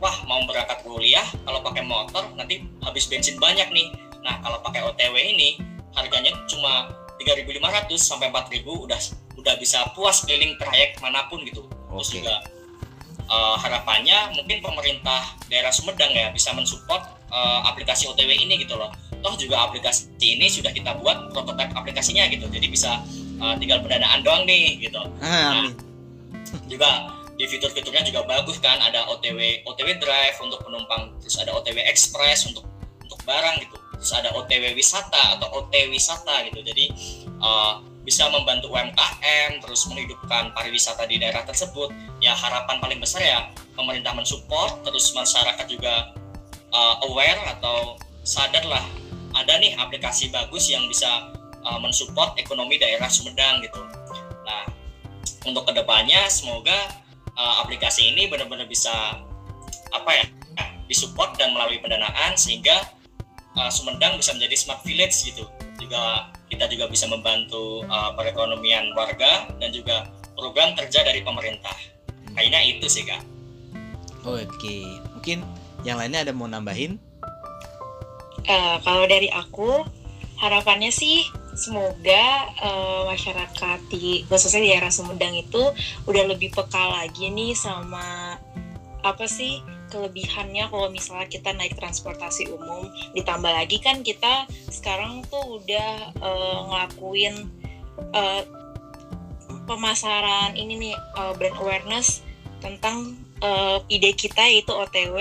[0.00, 3.92] wah mau berangkat kuliah kalau pakai motor nanti habis bensin banyak nih.
[4.24, 5.60] Nah kalau pakai OTW ini
[5.92, 6.88] harganya cuma
[7.20, 7.60] 3.500
[8.00, 9.00] sampai 4.000 udah
[9.36, 11.68] udah bisa puas keliling trayek mana pun gitu.
[11.68, 12.40] Terus juga
[13.28, 18.88] uh, harapannya mungkin pemerintah daerah Sumedang ya bisa mensupport uh, aplikasi OTW ini gitu loh.
[19.20, 22.48] Toh juga aplikasi ini sudah kita buat prototipe aplikasinya gitu.
[22.48, 23.04] Jadi bisa
[23.36, 25.00] uh, tinggal pendanaan doang nih gitu.
[25.20, 25.68] Ah, nah,
[26.66, 31.80] juga di fitur-fiturnya juga bagus kan ada OTW OTW Drive untuk penumpang terus ada OTW
[31.88, 32.68] Express untuk
[33.00, 36.92] untuk barang gitu terus ada OTW wisata atau OT wisata gitu jadi
[37.40, 41.88] uh, bisa membantu UMKM terus menghidupkan pariwisata di daerah tersebut
[42.20, 46.12] ya harapan paling besar ya pemerintah mensupport terus masyarakat juga
[46.76, 48.84] uh, aware atau sadar lah
[49.32, 51.08] ada nih aplikasi bagus yang bisa
[51.64, 53.78] uh, mensupport ekonomi daerah Sumedang gitu.
[54.42, 54.66] Nah,
[55.46, 56.99] untuk ke depannya semoga
[57.40, 58.92] uh, aplikasi ini benar-benar bisa
[59.90, 60.24] apa ya
[60.90, 62.82] disupport dan melalui pendanaan sehingga
[63.54, 65.46] uh, Sumedang bisa menjadi smart village gitu.
[65.80, 71.72] Juga kita juga bisa membantu uh, perekonomian warga dan juga program kerja dari pemerintah.
[72.34, 73.22] Kayaknya itu sih kak.
[74.26, 74.84] Oke,
[75.16, 75.46] mungkin
[75.86, 77.00] yang lainnya ada mau nambahin?
[78.44, 79.86] Uh, kalau dari aku
[80.40, 85.60] harapannya sih semoga uh, masyarakat di khususnya di daerah Sumedang itu
[86.08, 88.36] udah lebih peka lagi nih sama
[89.04, 89.60] apa sih
[89.90, 92.88] kelebihannya kalau misalnya kita naik transportasi umum.
[93.12, 97.34] Ditambah lagi kan kita sekarang tuh udah uh, ngelakuin
[98.14, 98.42] uh,
[99.66, 102.22] pemasaran ini nih uh, brand awareness
[102.62, 105.16] tentang uh, ide kita yaitu OTW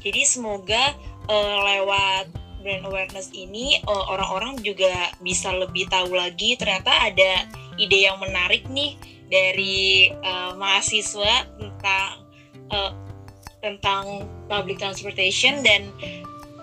[0.00, 0.94] jadi semoga
[1.28, 2.28] uh, lewat
[2.64, 7.44] brand awareness ini eh, orang-orang juga bisa lebih tahu lagi ternyata ada
[7.76, 12.08] ide yang menarik nih dari uh, mahasiswa tentang
[12.70, 12.92] uh,
[13.58, 15.88] tentang public transportation dan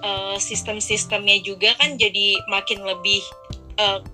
[0.05, 3.21] uh, sistem-sistemnya juga kan jadi makin lebih
[3.81, 4.05] uh,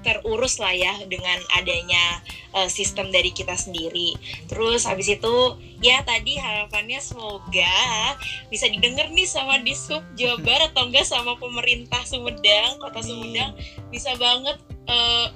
[0.00, 2.24] terurus lah ya dengan adanya
[2.56, 4.16] uh, sistem dari kita sendiri.
[4.48, 5.34] Terus habis itu
[5.80, 8.16] ya tadi harapannya semoga
[8.48, 13.56] bisa didengar nih sama di sub Jawa Barat atau enggak sama pemerintah Sumedang, Kota Sumedang
[13.88, 14.56] bisa banget
[14.88, 15.28] uh,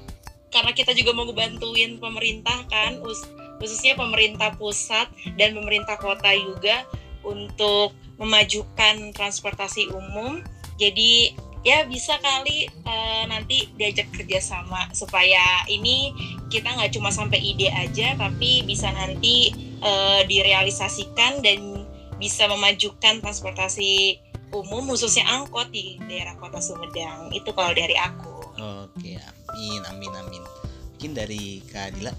[0.55, 3.03] karena kita juga mau ngebantuin pemerintah kan
[3.59, 6.87] khususnya pemerintah pusat dan pemerintah kota juga
[7.27, 10.45] untuk memajukan transportasi umum.
[10.79, 11.35] Jadi
[11.65, 16.13] ya bisa kali uh, nanti diajak kerjasama supaya ini
[16.53, 19.51] kita nggak cuma sampai ide aja tapi bisa nanti
[19.81, 21.89] uh, direalisasikan dan
[22.21, 24.21] bisa memajukan transportasi
[24.55, 28.55] umum khususnya angkot di daerah kota Sumedang itu kalau dari aku.
[28.87, 30.43] Oke amin amin amin.
[30.95, 32.13] Mungkin dari Kak Dila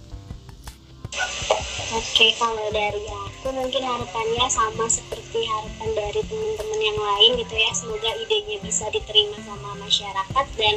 [1.76, 7.71] Oke, kalau dari aku mungkin harapannya sama seperti harapan dari teman-teman yang lain gitu ya.
[7.76, 10.76] Semoga idenya bisa diterima sama masyarakat dan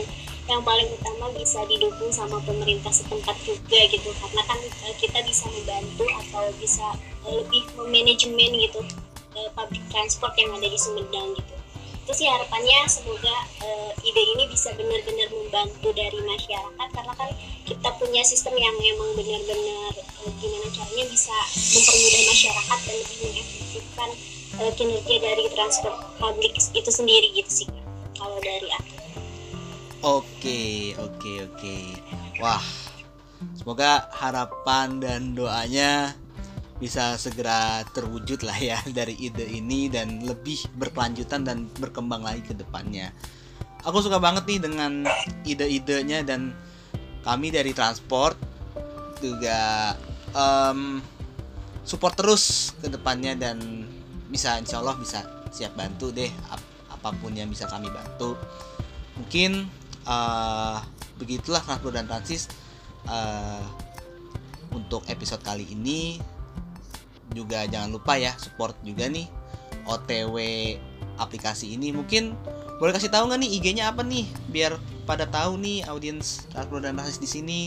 [0.51, 4.11] yang paling utama bisa didukung sama pemerintah setempat juga gitu.
[4.11, 8.83] Karena kan eh, kita bisa membantu atau bisa lebih memanajemen gitu
[9.39, 11.58] eh, public transport yang ada di Sumedang gitu
[12.09, 17.29] itu sih harapannya semoga uh, ide ini bisa benar-benar membantu dari masyarakat karena kan
[17.69, 19.93] kita punya sistem yang memang benar-benar
[20.25, 24.11] uh, gimana caranya bisa mempermudah masyarakat dan lebih mengefektifkan
[24.57, 27.69] uh, kinerja dari transport publik itu sendiri gitu sih
[28.17, 28.97] kalau dari aku.
[30.01, 31.77] Oke oke oke
[32.41, 32.65] wah
[33.53, 36.17] semoga harapan dan doanya
[36.79, 42.55] bisa segera terwujud lah ya dari ide ini dan lebih berkelanjutan dan berkembang lagi ke
[42.55, 43.11] depannya.
[43.87, 45.07] Aku suka banget nih dengan
[45.47, 46.55] ide-idenya dan
[47.23, 48.35] kami dari transport
[49.19, 49.95] juga
[50.35, 51.03] um,
[51.83, 53.87] support terus ke depannya dan
[54.31, 56.61] bisa insya Allah bisa siap bantu deh ap
[56.99, 58.35] apa pun yang bisa kami bantu.
[59.19, 59.67] Mungkin
[60.07, 60.79] uh,
[61.19, 62.51] begitulah transport dan transis
[63.07, 63.63] uh,
[64.75, 66.19] untuk episode kali ini
[67.39, 69.31] juga jangan lupa ya support juga nih
[69.87, 70.37] OTW
[71.23, 71.95] aplikasi ini.
[71.95, 72.35] Mungkin
[72.83, 74.75] boleh kasih tahu nggak nih IG-nya apa nih biar
[75.07, 77.61] pada tahu nih audiens Transpro dan Rasis di sini.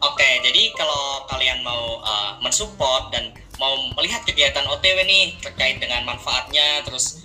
[0.00, 6.08] Oke, jadi kalau kalian mau uh, mensupport dan mau melihat kegiatan OTW nih terkait dengan
[6.08, 7.20] manfaatnya, terus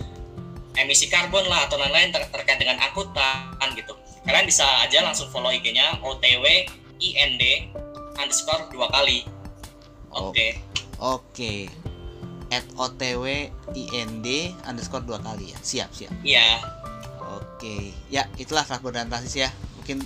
[0.76, 3.96] emisi karbon lah atau lain-lain ter terkait dengan angkutan gitu,
[4.28, 6.44] kalian bisa aja langsung follow IG-nya OTW
[7.00, 7.42] IND
[8.20, 9.24] underscore dua kali.
[10.12, 10.32] Oke.
[10.32, 10.50] Okay.
[10.96, 11.20] Oke.
[11.32, 11.60] Okay.
[12.54, 14.26] At OTW IND
[14.64, 15.58] underscore dua kali ya.
[15.60, 16.12] Siap siap.
[16.22, 16.62] Iya.
[17.36, 17.58] Oke.
[17.58, 17.82] Okay.
[18.08, 19.50] Ya itulah transport dan transis ya.
[19.80, 20.02] Mungkin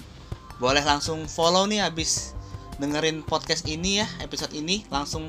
[0.61, 2.37] boleh langsung follow nih habis
[2.81, 5.29] dengerin podcast ini ya episode ini langsung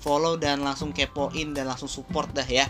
[0.00, 2.68] follow dan langsung kepoin dan langsung support dah ya.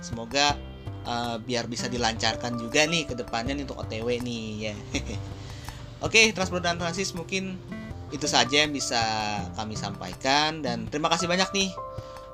[0.00, 0.56] Semoga
[1.04, 4.74] uh, biar bisa dilancarkan juga nih ke depannya nih untuk OTW nih ya.
[6.02, 7.60] Oke, okay, transport dan transis mungkin
[8.12, 9.00] itu saja yang bisa
[9.56, 11.70] kami sampaikan dan terima kasih banyak nih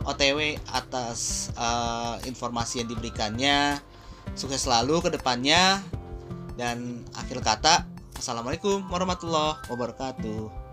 [0.04, 3.78] OTW atas uh, informasi yang diberikannya.
[4.34, 5.82] Sukses selalu ke depannya.
[6.58, 7.86] Dan akhir kata
[8.18, 10.67] Assalamualaikum warahmatullahi wabarakatuh